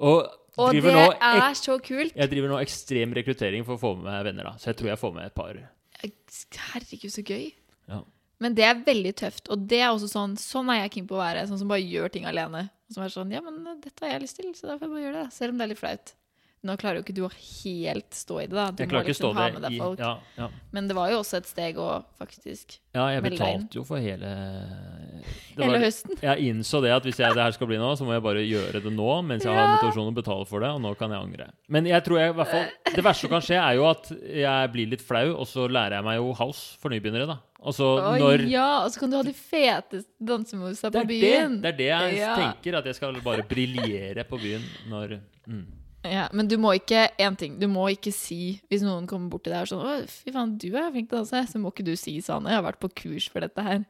[0.02, 0.28] Og,
[0.58, 2.14] Og det driver nå er så kult.
[2.16, 4.50] jeg driver nå ekstrem rekruttering for å få med venner.
[4.50, 5.60] da Så jeg tror jeg får med et par.
[6.02, 7.52] Herregud, så gøy.
[7.90, 8.02] Ja.
[8.42, 9.50] Men det er veldig tøft.
[9.54, 11.44] Og det er også sånn Sånn er jeg keen på å være.
[11.50, 12.66] Sånn som bare gjør ting alene.
[12.92, 15.04] Som er sånn Ja, men dette har jeg lyst til, så da får jeg bare
[15.06, 15.32] gjøre det.
[15.36, 16.14] Selv om det er litt flaut.
[16.62, 18.68] Nå klarer jo ikke du å helt stå i det, da.
[18.70, 19.98] Du Jeg må liksom ha med deg i folk.
[19.98, 20.46] ja, ja.
[20.70, 21.88] Men det var jo også et steg å
[22.20, 26.14] faktisk ja, jeg betalte jo for hele det Hele var- høsten.
[26.22, 28.44] Jeg innså det at hvis jeg, det her skal bli nå, så må jeg bare
[28.46, 29.74] gjøre det nå mens jeg har Ja.
[29.74, 31.50] motivasjon og betale for det, og nå kan jeg angre.
[31.68, 34.08] Men jeg tror jeg i hvert fall Det verste som kan skje, er jo at
[34.10, 37.38] jeg blir litt flau, og så lærer jeg meg jo house for nybegynnere, da.
[37.62, 38.84] Altså oh, når ja!
[38.84, 41.60] Og så kan du ha de feteste dansemosa på byen.
[41.62, 45.81] det, det er det jeg tenker, at jeg skal bare briljere på byen når mm.
[46.04, 49.44] Ja, men du må ikke en ting, du må ikke si Hvis noen kommer bort
[49.44, 51.70] til deg og sånn 'Å, fy faen, du er flink til å danse', så må
[51.70, 53.84] ikke du si sånn 'Jeg har vært på kurs for dette her'.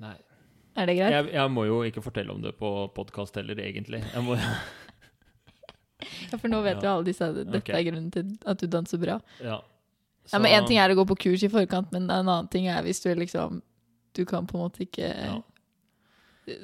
[0.00, 0.16] Nei.
[0.76, 1.12] Er det greit?
[1.12, 4.02] Jeg, jeg må jo ikke fortelle om det på podkast heller, egentlig.
[4.12, 4.34] Jeg må,
[6.32, 6.82] Ja, for nå vet Ja.
[6.82, 7.78] jo alle disse at dette okay.
[7.78, 9.20] er grunnen til at du danser bra.
[9.40, 9.60] ja.
[10.32, 12.66] Ja, men En ting er å gå på kurs i forkant, men en annen ting
[12.66, 13.62] er hvis du liksom
[14.16, 15.42] Du kan på en måte ikke Ja.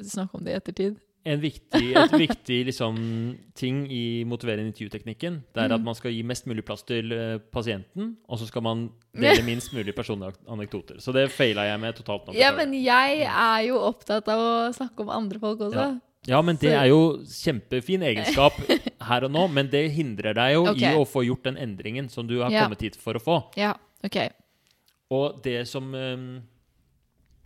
[0.02, 1.00] snakke om det i ettertid.
[1.24, 2.94] En viktig, et viktig liksom,
[3.54, 5.84] ting i motiverende intervjuteknikken Det er at Mm.
[5.84, 9.72] man skal gi mest mulig plass til uh, pasienten, og så skal man dele minst
[9.76, 10.96] mulig personlige anekdoter.
[10.98, 12.32] Så det feila jeg med totalt nå.
[12.38, 15.76] Ja, men jeg er jo opptatt av å snakke om andre folk også.
[15.76, 15.98] Ja.
[16.36, 18.56] ja, men det er jo kjempefin egenskap
[19.10, 20.94] her og nå, men det hindrer deg jo okay.
[20.94, 22.64] i å få gjort den endringen som du har Ja.
[22.64, 23.42] kommet hit for å få.
[23.60, 24.16] Ja, ok.
[25.10, 26.40] Og det som um,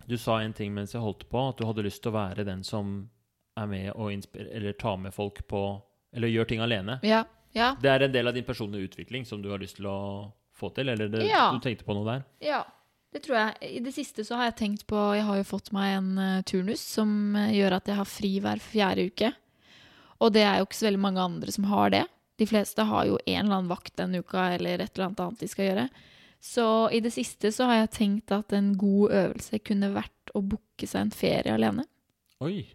[0.07, 2.45] Du sa en ting mens jeg holdt på, at du hadde lyst til å være
[2.45, 3.09] den som
[3.55, 5.81] er med og eller tar med folk på
[6.15, 6.99] Eller gjør ting alene.
[7.03, 7.25] Ja.
[7.51, 7.73] ja.
[7.81, 10.69] Det er en del av din personlige utvikling som du har lyst til å få
[10.71, 10.89] til?
[10.89, 11.49] Eller det, Ja.
[11.51, 12.23] du tenkte på noe der?
[12.39, 12.61] Ja,
[13.11, 13.75] det tror jeg.
[13.75, 16.41] I det siste så har jeg tenkt på Jeg har jo fått meg en uh,
[16.47, 19.33] turnus som eh, gjør at jeg har fri hver fjerde uke.
[20.23, 22.05] Og det er jo ikke så veldig mange andre som har det.
[22.39, 25.43] De fleste har jo en eller annen vakt den uka eller et eller annet annet
[25.43, 25.89] de skal gjøre.
[26.43, 30.43] Så i det siste så har jeg tenkt at en god øvelse kunne vært å
[30.43, 31.87] booke seg en ferie alene.
[32.43, 32.65] Oi!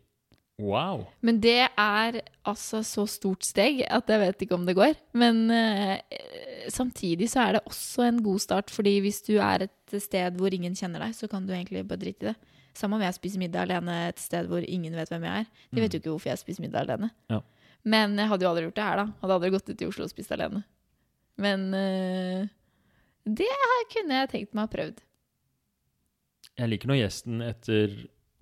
[0.61, 1.06] Wow!
[1.24, 4.94] Men det er altså så stort steg at jeg vet ikke om det går.
[5.16, 5.96] Men uh,
[6.72, 10.52] samtidig så er det også en god start, fordi hvis du er et sted hvor
[10.54, 12.36] ingen kjenner deg, så kan du egentlig bare drite i det.
[12.76, 15.64] Samme om jeg spiser middag alene et sted hvor ingen vet hvem jeg er.
[15.72, 17.11] De vet jo ikke hvorfor jeg spiser middag alene.
[17.32, 17.40] Ja.
[17.82, 19.06] Men jeg hadde jo aldri gjort det her, da.
[19.22, 20.62] Hadde aldri gått ut i Oslo og spist alene.
[21.40, 22.50] Men eh,
[23.24, 23.48] det
[23.92, 25.02] kunne jeg tenkt meg å prøvd.
[26.61, 27.94] Jeg liker når gjesten etter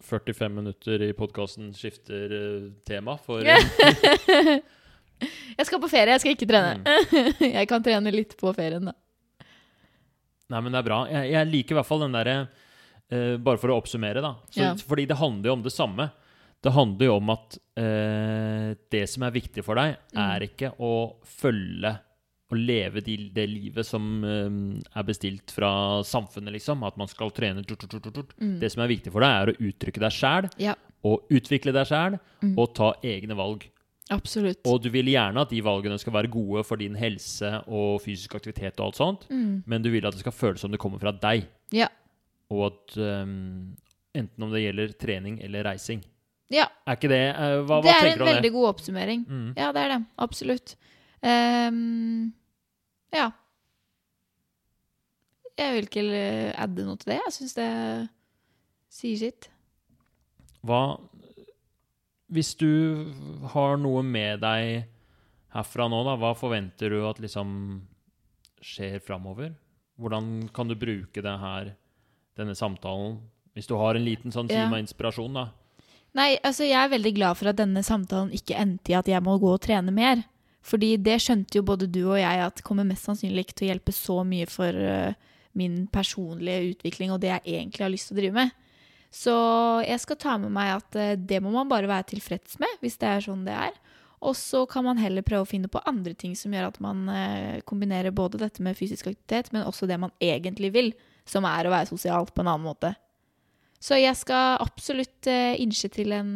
[0.04, 3.42] 45 minutter i podkasten skifter eh, tema for
[5.58, 6.78] jeg skal på ferie, jeg skal ikke trene.
[6.78, 7.42] Mm.
[7.58, 8.94] jeg kan trene litt på ferien, da.
[10.48, 11.00] Nei, men det er bra.
[11.12, 14.30] Jeg, jeg liker i hvert fall den derre uh, Bare for å oppsummere, da.
[14.48, 14.70] Så, Ja.
[14.80, 16.06] Fordi det handler jo om det samme.
[16.64, 20.22] Det handler jo om at uh, det som er viktig for deg, Mm.
[20.24, 20.92] er ikke å
[21.28, 21.92] følge
[22.50, 26.82] å leve de, det livet som um, er bestilt fra samfunnet, liksom.
[26.86, 28.32] At man skal trene tort, tort, tort.
[28.40, 28.58] Mm.
[28.60, 30.74] Det som er viktig for deg, er å uttrykke deg sjæl, Ja,
[31.04, 32.54] og utvikle deg sjæl, Mm.
[32.58, 33.68] og ta egne valg.
[34.10, 34.62] absolutt.
[34.64, 38.34] Og du vil gjerne at de valgene skal være gode for din helse og fysisk
[38.38, 39.62] aktivitet og alt sånt, Mm.
[39.66, 41.44] men du vil at det skal føles som det kommer fra deg.
[41.70, 41.88] Ja.
[42.50, 43.76] Og at um,
[44.16, 46.00] enten om det gjelder trening eller reising.
[46.50, 46.64] ja.
[46.86, 48.36] Er ikke det eh, Hva, hva det er tenker en du om det?
[48.40, 49.26] veldig god oppsummering.
[49.28, 49.52] Mm.
[49.58, 50.06] Ja, det er det.
[50.18, 50.76] Absolutt.
[51.22, 52.32] Ehm,
[53.14, 53.30] ja.
[55.58, 57.20] Jeg vil ikke eh, adde noe til det.
[57.24, 57.70] Jeg syns det
[58.92, 59.48] sier sitt.
[60.66, 60.98] Hva
[62.28, 63.14] Hvis du
[63.54, 64.84] har noe med deg
[65.54, 67.50] herfra nå, da, hva forventer du at liksom
[68.60, 69.54] skjer framover?
[69.98, 71.72] Hvordan kan du bruke det her,
[72.38, 73.16] denne samtalen,
[73.56, 75.48] hvis du har en liten sånn time av inspirasjon, da?
[76.18, 79.24] Nei, altså jeg er veldig glad for at denne samtalen ikke endte i at jeg
[79.24, 80.22] må gå og trene mer.
[80.64, 83.72] Fordi det skjønte jo både du og jeg at kommer mest sannsynlig ikke til å
[83.72, 85.14] hjelpe så mye for eh,
[85.58, 88.56] min personlige utvikling og det jeg egentlig har lyst til å drive med.
[89.14, 89.34] Så
[89.86, 92.98] jeg skal ta med meg at eh, det må man bare være tilfreds med, hvis
[93.00, 93.78] det er sånn det er.
[94.18, 97.06] Og så kan man heller prøve å finne på andre ting som gjør at man
[97.12, 100.94] eh, kombinerer både dette med fysisk aktivitet, men også det man egentlig vil,
[101.28, 102.96] som er å være sosial på en annen måte.
[103.78, 106.32] Så jeg skal absolutt innse til en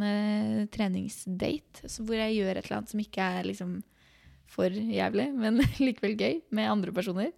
[0.70, 3.72] treningsdate hvor jeg gjør et eller annet som ikke er liksom
[4.52, 7.30] for jævlig, men likevel gøy, med andre personer.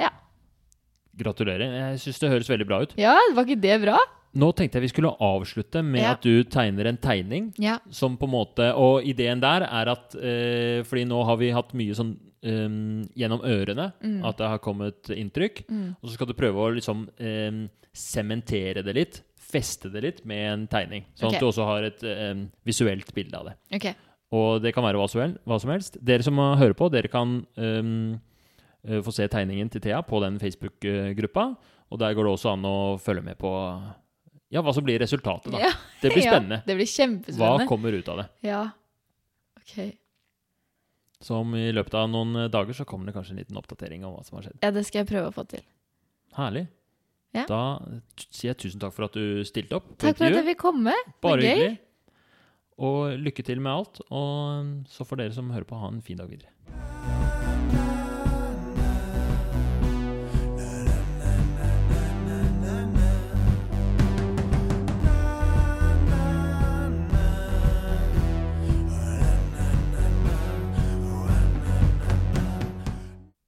[0.00, 0.10] Ja.
[1.16, 1.72] Gratulerer.
[1.92, 2.94] Jeg syns det høres veldig bra ut.
[3.00, 3.96] Ja, var ikke det bra?
[4.36, 6.10] Nå tenkte jeg vi skulle avslutte med Ja.
[6.12, 7.78] at du tegner en tegning Ja.
[7.88, 11.72] som på en måte Og ideen der er at eh, Fordi nå har vi hatt
[11.72, 12.10] mye sånn
[12.44, 12.68] eh,
[13.16, 14.18] gjennom ørene Mm.
[14.28, 15.64] at det har kommet inntrykk.
[15.70, 15.96] Mm.
[16.02, 17.64] Og så skal du prøve å liksom eh,
[17.96, 19.22] sementere det litt.
[19.40, 21.06] Feste det litt med en tegning.
[21.14, 21.38] Sånn okay.
[21.38, 22.34] at du også har et eh,
[22.66, 23.56] visuelt bilde av det.
[23.72, 23.88] Ok.
[24.34, 25.06] Og det kan være hva
[25.60, 25.98] som, helst.
[26.02, 28.16] Dere som hører på, dere kan um,
[28.82, 31.44] få se tegningen til Thea på den Facebook-gruppa.
[31.94, 33.52] Og der går det også an å følge med på
[34.50, 35.52] ja, hva som blir resultatet.
[35.54, 35.60] da.
[35.62, 35.70] Ja,
[36.02, 36.60] Det blir ja, spennende.
[36.66, 37.62] det blir kjempespennende.
[37.62, 38.26] Hva kommer ut av det?
[38.46, 38.64] Ja.
[39.60, 39.76] Ok.
[41.26, 44.04] Så om i løpet av noen uh, dager så kommer det kanskje en liten oppdatering
[44.06, 44.58] om hva som har skjedd.
[44.62, 45.62] Ja, det skal jeg prøve å få til.
[46.36, 46.66] Herlig.
[47.36, 47.44] Ja.
[47.48, 47.62] Da
[48.32, 49.88] sier jeg tusen takk for at du stilte opp.
[50.00, 50.94] Takk for at jeg fikk komme.
[51.24, 51.74] Bare hyggelig.
[52.76, 54.02] Og lykke til med alt.
[54.12, 56.52] Og så får dere som hører på, ha en fin dag videre.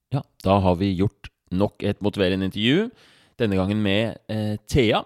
[0.08, 2.88] Ja, da har vi gjort nok et motiverende intervju.
[3.38, 5.04] Denne gangen med eh, Thea.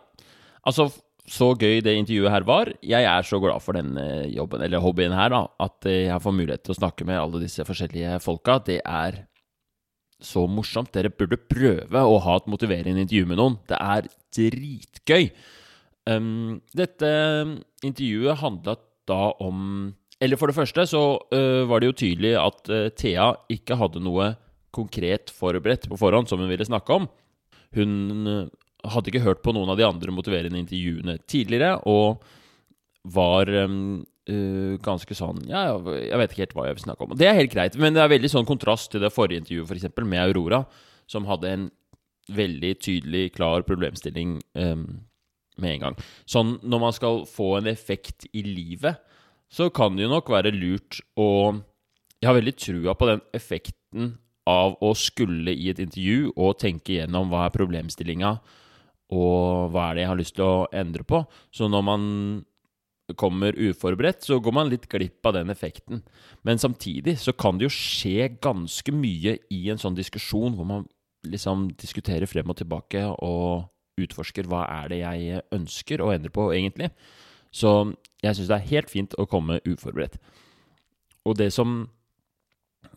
[0.62, 0.92] Altså,
[1.30, 2.70] så gøy det intervjuet her var.
[2.82, 5.44] Jeg er så glad for denne jobben, eller hobbyen her, da.
[5.62, 8.58] At eh, jeg får mulighet til å snakke med alle disse forskjellige folka.
[8.66, 9.22] Det er
[10.22, 10.90] så morsomt.
[10.94, 13.58] Dere burde prøve å ha et motiverende intervju med noen.
[13.70, 15.28] Det er dritgøy.
[16.10, 17.08] Um, dette
[17.86, 18.74] intervjuet handla
[19.06, 21.02] da om Eller for det første så
[21.34, 24.32] uh, var det jo tydelig at uh, Thea ikke hadde noe
[24.74, 27.06] konkret forberedt på forhånd som hun ville snakke om.
[27.74, 28.50] Hun
[28.82, 32.22] hadde ikke hørt på noen av de andre motiverende intervjuene tidligere, og
[33.14, 37.14] var um, uh, ganske sånn Ja, jeg vet ikke helt hva jeg vil snakke om.
[37.18, 40.02] Det er helt greit, men det er veldig sånn kontrast til det forrige intervjuet, f.eks.,
[40.02, 40.64] med Aurora,
[41.10, 41.70] som hadde en
[42.32, 44.86] veldig tydelig, klar problemstilling um,
[45.60, 45.98] med en gang.
[46.30, 49.00] Sånn når man skal få en effekt i livet,
[49.52, 51.58] så kan det jo nok være lurt å
[52.22, 54.12] Jeg har veldig trua på den effekten
[54.46, 58.36] av å skulle i et intervju og tenke igjennom hva er problemstillinga,
[59.12, 61.20] og hva er det jeg har lyst til å endre på.
[61.52, 62.02] Så når man
[63.18, 66.00] kommer uforberedt, så går man litt glipp av den effekten.
[66.46, 70.86] Men samtidig så kan det jo skje ganske mye i en sånn diskusjon hvor man
[71.28, 73.68] liksom diskuterer frem og tilbake og
[74.00, 76.88] utforsker hva er det jeg ønsker å endre på, egentlig.
[77.52, 77.92] Så
[78.24, 80.16] jeg syns det er helt fint å komme uforberedt.
[81.28, 81.84] Og det som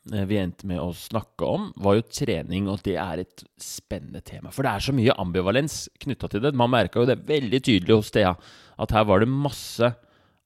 [0.05, 4.51] vi endte med å snakke om, var jo trening, og det er et spennende tema.
[4.53, 6.53] For det er så mye ambivalens knytta til det.
[6.57, 8.35] Man merka jo det veldig tydelig hos Thea,
[8.77, 9.89] at her var det masse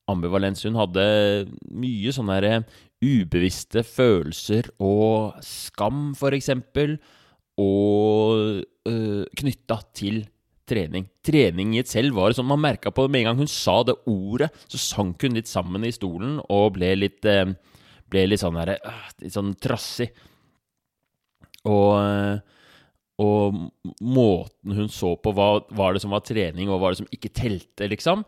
[0.10, 0.64] ambivalens.
[0.64, 1.06] Hun hadde
[1.76, 2.64] mye sånne der
[3.04, 6.98] ubevisste følelser og skam, eksempel,
[7.60, 10.24] og øh, knytta til
[10.70, 11.10] trening.
[11.26, 13.82] Trening i et selv var sånn Man merka på det med en gang hun sa
[13.84, 17.52] det ordet, så sank hun litt sammen i stolen og ble litt eh,
[18.10, 20.10] Ble litt sånn her, øh, litt sånn trassig.
[21.68, 22.40] Og, eh,
[23.20, 23.58] og
[24.00, 27.12] måten hun så på hva var det som var trening, og hva var det som
[27.14, 28.24] ikke telte, liksom.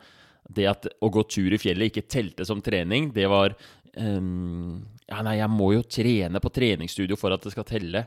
[0.51, 3.55] Det at å gå tur i fjellet ikke telte som trening, det var
[3.95, 8.03] um, Ja, nei, jeg må jo trene på treningsstudio for at det skal telle.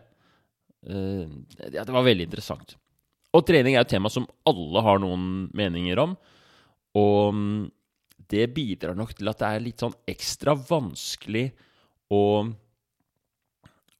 [0.85, 1.25] Uh,
[1.71, 2.77] ja, det var veldig interessant.
[3.35, 6.15] Og trening er et tema som alle har noen meninger om.
[7.01, 7.41] Og
[8.31, 11.49] det bidrar nok til at det er litt sånn ekstra vanskelig
[12.13, 12.23] å,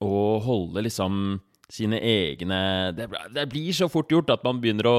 [0.05, 1.41] å holde liksom
[1.75, 2.59] sine egne
[2.97, 4.99] det, det, blir så fort gjort at man begynner å,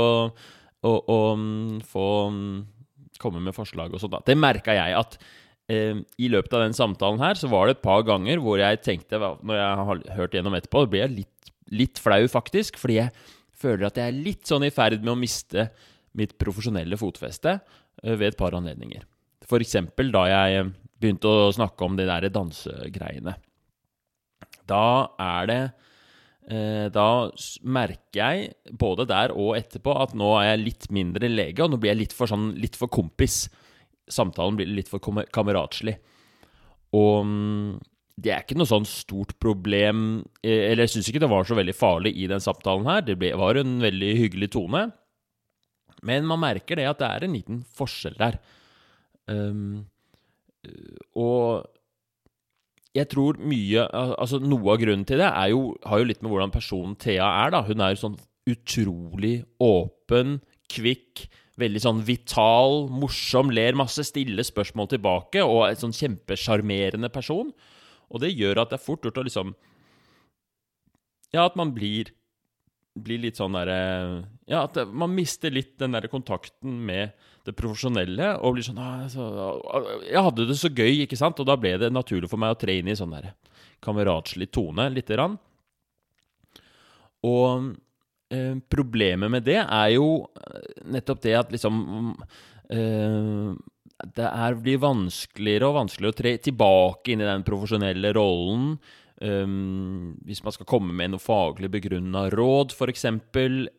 [0.86, 2.54] å, å mm, få mm,
[3.22, 4.18] komme med forslag og sånn.
[4.28, 5.18] Det merka jeg at
[5.72, 8.84] eh, i løpet av den samtalen her, så var det et par ganger hvor jeg
[8.84, 12.82] tenkte, når jeg har hørt gjennom etterpå, blir jeg litt, litt flau, faktisk.
[12.82, 13.14] Fordi jeg
[13.56, 15.70] føler at jeg er litt sånn i ferd med å miste
[16.16, 17.58] mitt profesjonelle fotfeste
[18.14, 19.04] ved et par anledninger.
[19.46, 20.70] Eksempel da jeg
[21.02, 23.36] begynte å snakke om de der dansegreiene.
[24.66, 24.86] Da
[25.22, 25.60] er det
[26.50, 27.08] eh, Da
[27.62, 31.82] merker jeg, både der og etterpå, at nå er jeg litt mindre lege, og nå
[31.82, 33.46] blir jeg litt for, sånn, litt for kompis.
[34.12, 35.98] Samtalen blir litt for kameratslig.
[36.96, 37.78] Og mm,
[38.22, 41.58] det er ikke noe sånn stort problem eh, Eller jeg syns ikke det var så
[41.58, 43.04] veldig farlig i den samtalen her.
[43.06, 44.88] Det var en veldig hyggelig tone.
[46.06, 48.40] Men man merker det at det er en liten forskjell der.
[49.30, 49.86] Um,
[51.18, 51.66] og
[52.96, 56.54] jeg tror mye Altså noe av grunnen til det jo, har jo litt med hvordan
[56.54, 57.64] personen Thea er, da.
[57.68, 58.18] Hun er sånn
[58.50, 60.38] utrolig åpen,
[60.72, 61.26] kvikk,
[61.60, 67.50] veldig sånn vital, morsom, ler masse, stille spørsmål tilbake, og en sånn kjempesjarmerende person.
[68.12, 69.56] Og det gjør at det er fort gjort å liksom
[71.34, 72.14] Ja, at man blir,
[72.96, 73.80] blir litt sånn derre
[74.48, 77.16] Ja, at man mister litt den derre kontakten med
[77.46, 79.26] det profesjonelle og blir sånn altså,
[80.08, 81.40] Jeg hadde det så gøy, ikke sant?
[81.42, 83.34] Og da ble det naturlig for meg å tre inn i sånn der
[83.86, 85.36] kameratslig tone lite grann.
[87.26, 87.70] Og
[88.34, 90.26] eh, problemet med det er jo
[90.90, 91.78] nettopp det at liksom
[92.74, 93.54] eh,
[94.16, 98.74] det er, blir vanskeligere og vanskeligere å tre tilbake inn i den profesjonelle rollen.
[99.24, 103.06] Um, hvis man skal komme med noe faglig begrunna råd, f.eks.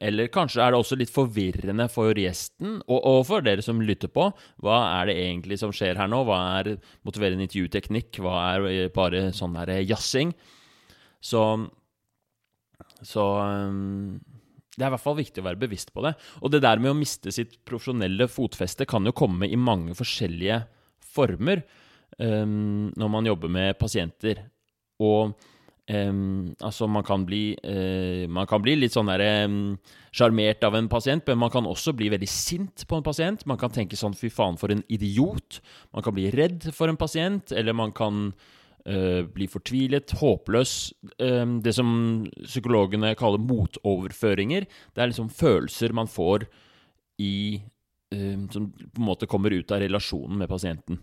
[0.00, 4.08] Eller kanskje er det også litt forvirrende for gjesten, og, og, for dere som lytter
[4.12, 4.30] på.
[4.64, 6.22] Hva er det egentlig som skjer her nå?
[6.24, 6.72] Hva er
[7.04, 8.22] motiverende intervjuteknikk?
[8.24, 10.32] Hva er eh, bare sånn her jazzing?
[11.20, 11.42] Så,
[13.04, 14.16] så um,
[14.72, 16.16] det er i hvert fall viktig å være bevisst på det.
[16.40, 20.62] Og det der med å miste sitt profesjonelle fotfeste kan jo komme i mange forskjellige
[21.16, 21.60] former
[22.16, 24.46] um, når man jobber med pasienter.
[25.02, 25.34] Og
[25.92, 29.46] um, altså, man kan bli uh, Man kan bli litt sånn derre
[30.16, 33.46] sjarmert um, av en pasient, men man kan også bli veldig sint på en pasient.
[33.46, 35.60] Man kan tenke sånn 'fy faen, for en idiot'.
[35.92, 40.76] Man kan bli redd for en pasient, eller man kan uh, blir fortvilet, håpløs.
[41.18, 44.66] Det som psykologene kaller motoverføringer.
[44.94, 46.48] Det er liksom følelser man får
[47.20, 47.60] i
[48.52, 51.00] Som på en måte kommer ut av relasjonen med pasienten.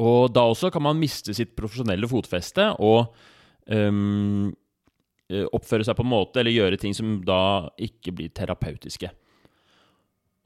[0.00, 3.12] Og da også kan man miste sitt profesjonelle fotfeste og
[3.68, 4.48] um,
[5.52, 9.10] oppføre seg på en måte eller gjøre ting som da ikke blir terapeutiske.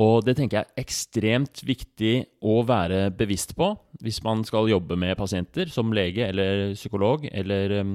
[0.03, 3.71] Og det tenker jeg er ekstremt viktig å være bevisst på
[4.05, 7.95] hvis man skal jobbe med pasienter som lege eller psykolog eller um,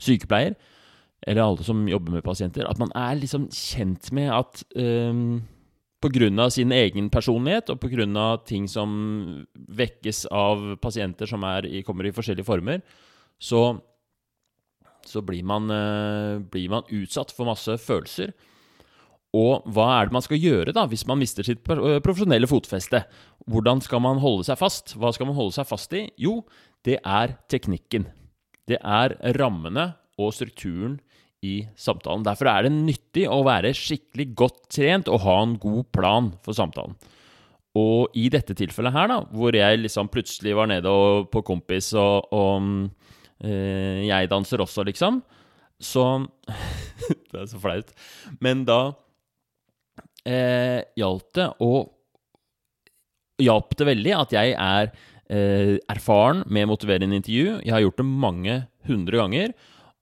[0.00, 0.56] sykepleier,
[1.24, 5.42] eller alle som jobber med pasienter, at man er liksom kjent med at um,
[6.04, 6.50] pga.
[6.50, 8.38] sin egen personlighet og pga.
[8.46, 12.82] ting som vekkes av pasienter som er, kommer i forskjellige former,
[13.40, 13.80] så,
[15.04, 18.32] så blir, man, uh, blir man utsatt for masse følelser.
[19.34, 23.02] Og hva er det man skal gjøre da, hvis man mister sitt profesjonelle fotfeste?
[23.50, 24.94] Hvordan skal man holde seg fast?
[24.94, 26.06] Hva skal man holde seg fast i?
[26.22, 26.44] Jo,
[26.86, 28.06] det er teknikken.
[28.70, 29.90] Det er rammene
[30.22, 31.00] og strukturen
[31.44, 32.24] i samtalen.
[32.26, 36.56] Derfor er det nyttig å være skikkelig godt trent og ha en god plan for
[36.56, 36.96] samtalen.
[37.74, 41.90] Og i dette tilfellet her, da, hvor jeg liksom plutselig var nede og, på kompis,
[41.98, 42.68] og, og
[43.42, 45.22] øh, jeg danser også, liksom,
[45.82, 46.04] så
[47.34, 47.90] Det er så flaut.
[48.40, 48.94] Men da
[50.22, 51.90] eh, hjalp det og
[53.42, 54.92] hjalp det veldig at jeg er
[55.26, 57.58] eh, erfaren med motiverende intervju.
[57.64, 58.56] Jeg har gjort det mange
[58.88, 59.54] hundre ganger.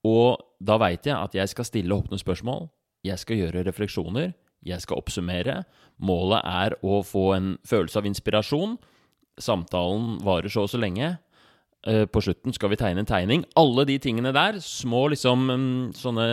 [0.06, 2.68] Og da veit jeg at jeg skal stille åpne spørsmål.
[3.06, 4.32] Jeg skal gjøre refleksjoner.
[4.66, 5.62] Jeg skal oppsummere.
[6.02, 8.76] Målet er å få en følelse av inspirasjon.
[9.42, 11.16] Samtalen varer så og så lenge.
[11.82, 13.42] Eh, på slutten skal vi tegne en tegning.
[13.58, 16.26] Alle de tingene der, små liksom mm, sånne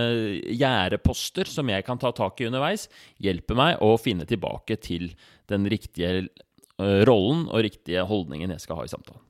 [0.54, 2.86] gjerdeposter som jeg kan ta tak i underveis,
[3.18, 5.10] hjelper meg å finne tilbake til
[5.50, 9.26] den riktige eh, rollen og riktige holdningen jeg skal ha i samtalen.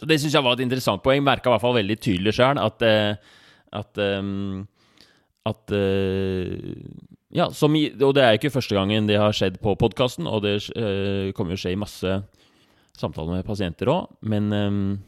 [0.00, 1.22] Så Det syns jeg var et interessant poeng.
[1.22, 3.14] Merka i hvert fall veldig tydelig sjøl at, eh,
[3.76, 4.00] at,
[5.52, 5.74] at
[7.36, 10.56] ja, som, og det er ikke første gangen det har skjedd på podkasten, og det
[11.36, 12.16] kommer jo skje i masse
[13.00, 14.98] samtaler med pasienter òg, men um,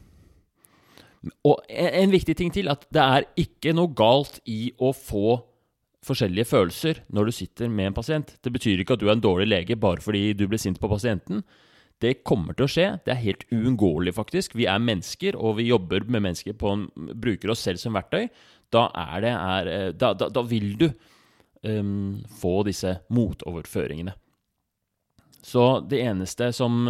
[1.47, 5.37] Og en, en viktig ting til, at det er ikke noe galt i å få
[6.03, 8.33] forskjellige følelser når du sitter med en pasient.
[8.43, 10.89] Det betyr ikke at du er en dårlig lege bare fordi du ble sint på
[10.91, 11.39] pasienten.
[12.01, 12.87] Det kommer til å skje.
[13.05, 14.57] Det er helt uunngåelig, faktisk.
[14.59, 18.27] Vi er mennesker, og vi jobber med mennesker på en, bruker oss selv som verktøy.
[18.73, 20.87] Da, er det, er, eh, da, da, da vil du
[21.63, 24.15] um, få disse motoverføringene.
[25.43, 26.85] Så det eneste som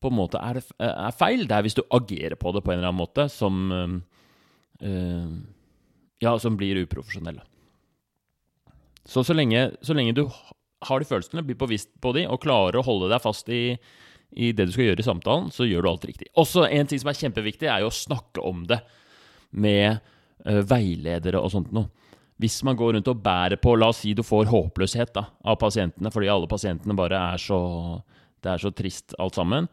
[0.00, 2.78] på en måte er, er, feil, det er hvis du agerer på det på en
[2.78, 4.00] eller annen måte som um,
[6.20, 7.40] Ja, som blir uprofesjonell.
[9.04, 10.26] Så så lenge, så lenge, du
[10.86, 13.76] har de følelsene, blir bevisst på de, og klarer å holde deg fast i,
[14.32, 16.30] i, det du skal gjøre i samtalen, så gjør du alt riktig.
[16.38, 18.78] Også en ting som er kjempeviktig, er jo å snakke om det
[19.50, 19.98] med
[20.46, 21.90] uh, veiledere og sånt noe.
[22.40, 25.58] Hvis man går rundt og bærer på La oss si du får håpløshet da, av
[25.60, 27.60] pasientene fordi alle pasientene bare er så
[28.40, 29.66] Det er så trist alt sammen,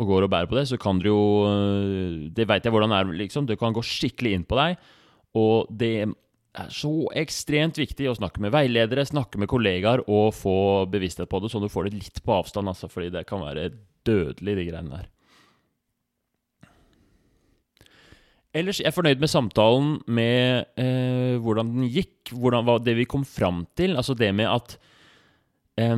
[0.00, 2.94] og går og bærer på det, så kan du jo øh, Det veit jeg hvordan
[2.94, 3.46] det er, liksom.
[3.46, 4.78] Det kan gå skikkelig inn på deg.
[5.36, 6.06] Og det
[6.54, 10.56] er så ekstremt viktig å snakke med veiledere, snakke med kollegaer og få
[10.90, 13.72] bevissthet på det, sånn du får det litt på avstand, altså, fordi det kan være
[14.06, 15.10] dødelig, de greiene der.
[18.54, 23.08] Ellers jeg er fornøyd med samtalen, med eh, hvordan den gikk, hvordan, hva, det vi
[23.10, 23.96] kom fram til.
[23.98, 24.76] Altså det med at
[25.78, 25.96] eh,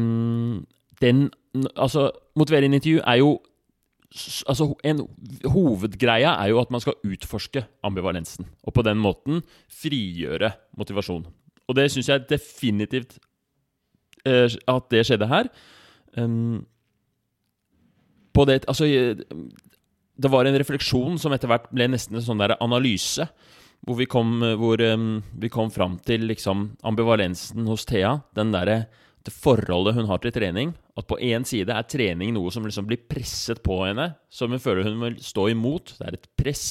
[1.02, 1.26] den
[1.56, 3.30] Altså, motiverende intervju er jo
[4.46, 5.00] altså En
[5.44, 9.42] hovedgreia er jo at man skal utforske ambivalensen, og på den måten
[9.72, 11.26] frigjøre motivasjon.
[11.66, 13.18] Og det syns jeg definitivt
[14.26, 15.48] eh, at det skjedde her.
[16.16, 16.66] Um,
[18.36, 18.86] på det Altså
[20.16, 23.26] det var en refleksjon som etter hvert ble nesten en sånn der analyse.
[23.84, 28.14] Hvor vi kom, hvor, um, vi kom fram til liksom ambivalensen hos Thea.
[28.36, 28.86] Den derre
[29.26, 30.72] det forholdet hun har til trening.
[30.96, 34.62] At på én side er trening noe som liksom blir presset på henne, som hun
[34.62, 35.96] føler hun vil stå imot.
[35.98, 36.66] Det er et press.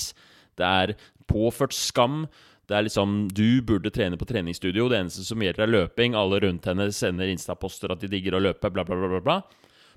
[0.55, 0.95] Det er
[1.27, 2.23] påført skam.
[2.65, 4.87] Det er liksom Du burde trene på treningsstudio.
[4.89, 6.15] Det eneste som gjelder, er løping.
[6.15, 9.41] Alle rundt henne sender Insta-poster at de digger å løpe, bla, bla, bla, bla.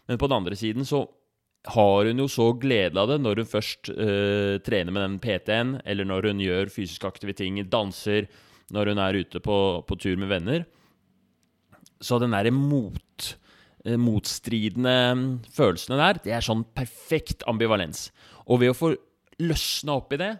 [0.08, 1.06] Men på den andre siden så
[1.66, 5.74] har hun jo så glede av det når hun først uh, trener med den PT-en,
[5.84, 8.28] eller når hun gjør fysisk aktive ting, danser,
[8.74, 10.64] når hun er ute på, på tur med venner.
[12.00, 13.32] Så den derre mot,
[13.84, 14.96] uh, motstridende
[15.54, 18.08] følelsene der, det er sånn perfekt ambivalens.
[18.46, 18.94] Og ved å få
[19.42, 20.32] løsna opp i det,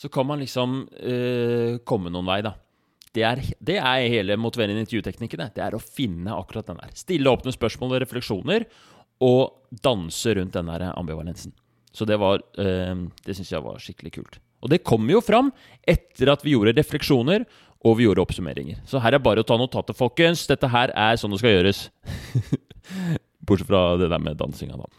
[0.00, 2.54] så kan man liksom uh, komme noen vei, da.
[3.10, 5.42] Det er, det er hele motiverende intervjuteknikken.
[5.50, 6.92] Det er å finne akkurat den der.
[6.94, 8.68] Stille åpne spørsmål og refleksjoner,
[9.20, 11.52] og danse rundt den der ambivalensen.
[11.92, 12.94] Så det var eh,
[13.26, 14.38] Det syns jeg var skikkelig kult.
[14.60, 15.50] Og det kom jo fram
[15.88, 17.46] etter at vi gjorde refleksjoner
[17.80, 18.82] og vi gjorde oppsummeringer.
[18.84, 20.44] Så her er bare å ta notatet, folkens.
[20.50, 21.86] Dette her er sånn det skal gjøres.
[23.46, 24.90] Bortsett fra det der med dansinga, da.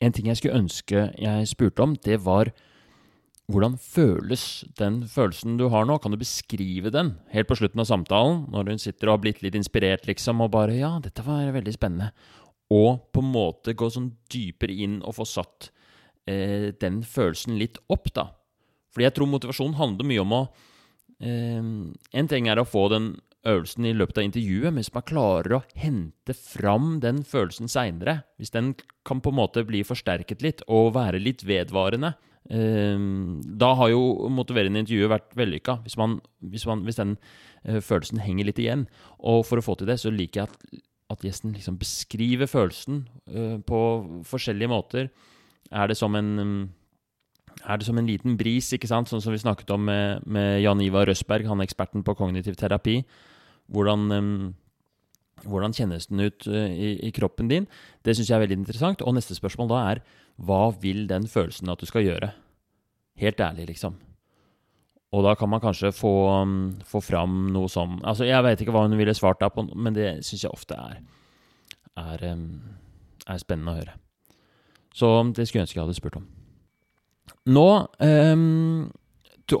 [0.00, 2.52] En ting jeg skulle ønske jeg spurte om, det var
[3.50, 5.96] hvordan føles den følelsen du har nå?
[5.98, 9.42] Kan du beskrive den helt på slutten av samtalen, når hun sitter og har blitt
[9.42, 12.12] litt inspirert, liksom, og bare Ja, dette var veldig spennende
[12.70, 15.70] og på en måte gå sånn dypere inn og få satt
[16.30, 18.30] eh, den følelsen litt opp, da.
[18.94, 20.44] Fordi jeg tror motivasjon handler mye om å
[21.22, 23.12] eh, En ting er å få den
[23.48, 28.20] øvelsen i løpet av intervjuet, men hvis man klarer å hente fram den følelsen seinere,
[28.36, 28.74] hvis den
[29.08, 32.12] kan på en måte bli forsterket litt og være litt vedvarende,
[32.52, 33.06] eh,
[33.64, 35.80] da har jo motiverende intervjuet vært vellykka.
[35.86, 35.96] Hvis,
[36.52, 37.16] hvis, hvis den
[37.64, 38.86] eh, følelsen henger litt igjen.
[39.24, 43.04] Og for å få til det, så liker jeg at at gjesten liksom beskriver følelsen
[43.34, 43.80] uh, på
[44.28, 45.10] forskjellige måter.
[45.70, 46.60] Er det som en um,
[47.60, 49.10] er det som en liten bris, ikke sant?
[49.10, 52.56] sånn som vi snakket om med, med Jan Ivar Røsberg, han er eksperten på kognitiv
[52.56, 53.00] terapi.
[53.70, 54.54] Hvordan, um,
[55.44, 57.68] hvordan kjennes den ut uh, i, i, kroppen din?
[58.06, 59.04] Det syns jeg er veldig interessant.
[59.04, 60.04] Og neste spørsmål da er
[60.40, 62.32] hva vil den følelsen at du skal gjøre?
[63.20, 63.98] Helt ærlig, liksom.
[65.10, 68.74] Og da kan man kanskje få, um, få fram noe som Altså, jeg vet ikke
[68.74, 71.00] hva hun ville svart deg på, men det syns jeg ofte er,
[71.98, 72.44] er, um,
[73.26, 73.96] er, spennende å høre.
[74.94, 76.28] Så det skulle jeg ønske jeg hadde spurt om.
[77.50, 78.90] Nå um,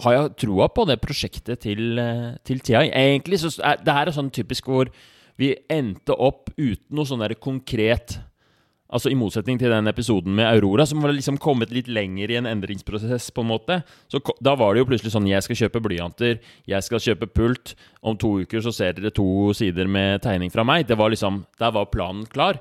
[0.04, 2.84] har jeg troa på det prosjektet til, uh, til Thea.
[2.86, 4.92] Egentlig så er det her er sånn typisk hvor
[5.40, 8.20] vi endte opp uten noe sånn der konkret
[8.90, 12.38] Altså I motsetning til den episoden med Aurora, som var liksom kommet litt lenger i
[12.40, 13.30] en endringsprosess.
[13.30, 16.82] på en måte Så Da var det jo plutselig sånn Jeg skal kjøpe blyanter, jeg
[16.82, 17.74] skal kjøpe pult.
[18.02, 20.86] Om to uker så ser dere to sider med tegning fra meg.
[20.86, 22.58] Det var liksom Der var planen klar.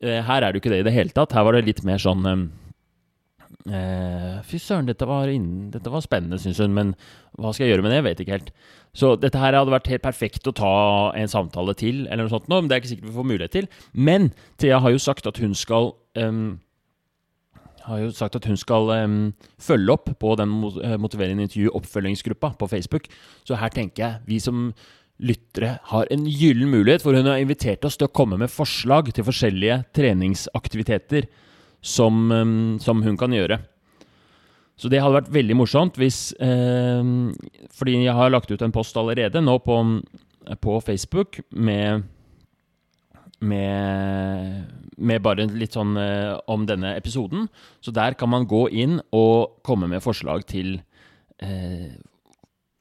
[0.00, 1.32] Eh, her er det jo ikke det i det hele tatt.
[1.32, 2.50] Her var det litt mer sånn
[3.70, 5.30] eh, fy søren, dette var,
[5.74, 6.92] dette var spennende, syns hun, men
[7.38, 8.00] hva skal jeg gjøre med det?
[8.00, 8.50] Jeg vet ikke helt.
[8.94, 10.74] Så dette her hadde vært helt perfekt å ta
[11.18, 13.56] en samtale til, eller noe sånt nå, men det er ikke sikkert vi får mulighet
[13.56, 13.70] til.
[13.92, 14.30] Men
[14.62, 16.44] Thea har jo sagt at hun skal um,
[17.84, 19.16] har jo sagt at hun skal um,
[19.60, 23.10] følge opp på den eh, motiverende intervju-oppfølgingsgruppa på Facebook.
[23.44, 24.70] Så her tenker jeg vi som
[25.20, 29.12] lyttere har en gyllen mulighet, for hun har invitert oss til å komme med forslag
[29.14, 31.28] til forskjellige treningsaktiviteter
[31.84, 32.32] som,
[32.80, 33.60] som hun kan gjøre.
[34.80, 37.02] Så det hadde vært veldig morsomt hvis eh,
[37.78, 39.76] Fordi jeg har lagt ut en post allerede nå på,
[40.64, 42.08] på Facebook med
[43.44, 44.64] med,
[44.96, 47.48] med bare litt sånn eh, om denne episoden.
[47.84, 50.78] Så der kan man gå inn og komme med forslag til
[51.42, 51.92] eh,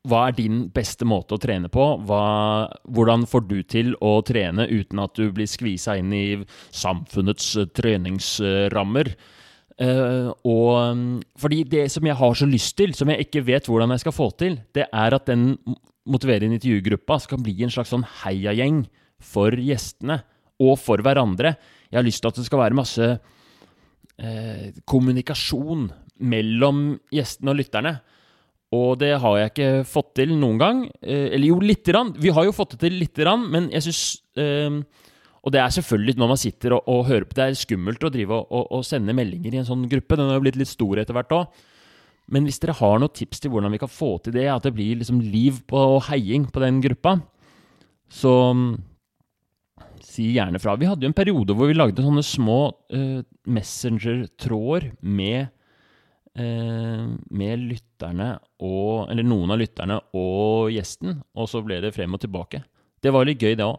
[0.10, 1.84] hva er din beste måte å trene på?
[2.04, 2.24] Hva,
[2.92, 6.26] hvordan får du til å trene uten at du blir skvisa inn i
[6.76, 9.14] samfunnets eh, treningsrammer?
[9.74, 13.66] Uh, og mm, fordi det som jeg har så lyst til, som jeg ikke vet
[13.66, 15.56] hvordan jeg skal få til, det er at den
[16.04, 18.84] motiverende intervjugruppa skal bli en slags sånn heiagjeng
[19.24, 20.20] for gjestene
[20.62, 21.56] og for hverandre.
[21.90, 25.88] Jeg har lyst til at det skal være masse uh, kommunikasjon
[26.28, 27.96] mellom gjestene og lytterne.
[28.74, 30.84] Og det har jeg ikke fått til noen gang.
[31.02, 32.14] Eh, eller jo, lite grann.
[32.18, 34.04] Vi har jo fått det til lite grann, men jeg syns
[34.40, 34.80] eh,
[35.44, 38.12] Og det er selvfølgelig når man sitter og, og hører på Det er skummelt å
[38.14, 40.18] drive og, og, og sende meldinger i en sånn gruppe.
[40.18, 41.62] Den har jo blitt litt stor etter hvert òg.
[42.34, 44.72] Men hvis dere har noen tips til hvordan vi kan få til det, at det
[44.76, 47.18] blir liksom liv og heiing på den gruppa,
[48.14, 48.70] så mm,
[50.04, 50.78] si gjerne fra.
[50.80, 52.60] Vi hadde jo en periode hvor vi lagde sånne små
[52.96, 55.52] eh, messenger-tråder med
[56.34, 62.24] med lytterne og Eller noen av lytterne og gjesten, og så ble det frem og
[62.24, 62.64] tilbake.
[63.04, 63.78] Det var litt gøy, det òg.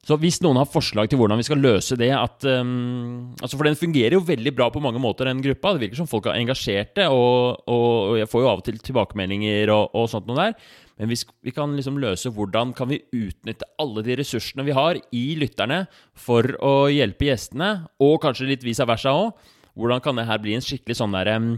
[0.00, 3.68] Så hvis noen har forslag til hvordan vi skal løse det at, um, altså For
[3.68, 5.74] den fungerer jo veldig bra på mange måter, den gruppa.
[5.76, 8.78] Det virker som folk er engasjerte, og, og, og jeg får jo av og til
[8.80, 10.70] tilbakemeldinger og, og sånt noe der.
[11.00, 14.96] Men hvis vi kan liksom løse hvordan kan vi utnytte alle de ressursene vi har
[14.96, 15.82] i lytterne
[16.16, 17.70] for å hjelpe gjestene,
[18.00, 19.36] og kanskje litt vis av versa òg,
[19.76, 21.52] hvordan kan det her bli en skikkelig sånn derre um,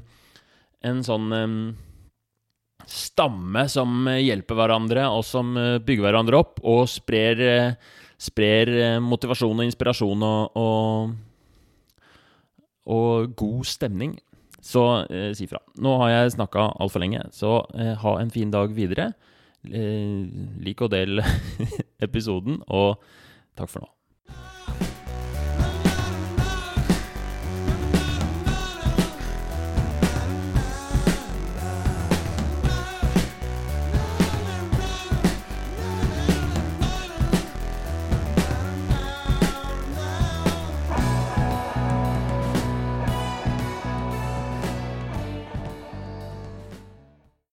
[0.89, 1.57] En sånn um,
[2.89, 8.99] stamme som hjelper hverandre, og som eh, bygger hverandre opp, og sprer, eh, sprer eh,
[9.03, 11.15] motivasjon og inspirasjon og, og,
[12.97, 14.17] og god stemning.
[14.63, 15.59] Så eh, si fra.
[15.83, 19.11] Nå har jeg snakka altfor lenge, så eh, ha en fin dag videre.
[19.67, 20.23] Eh,
[20.63, 21.23] lik og del
[22.07, 23.03] episoden, og
[23.59, 23.91] takk for nå.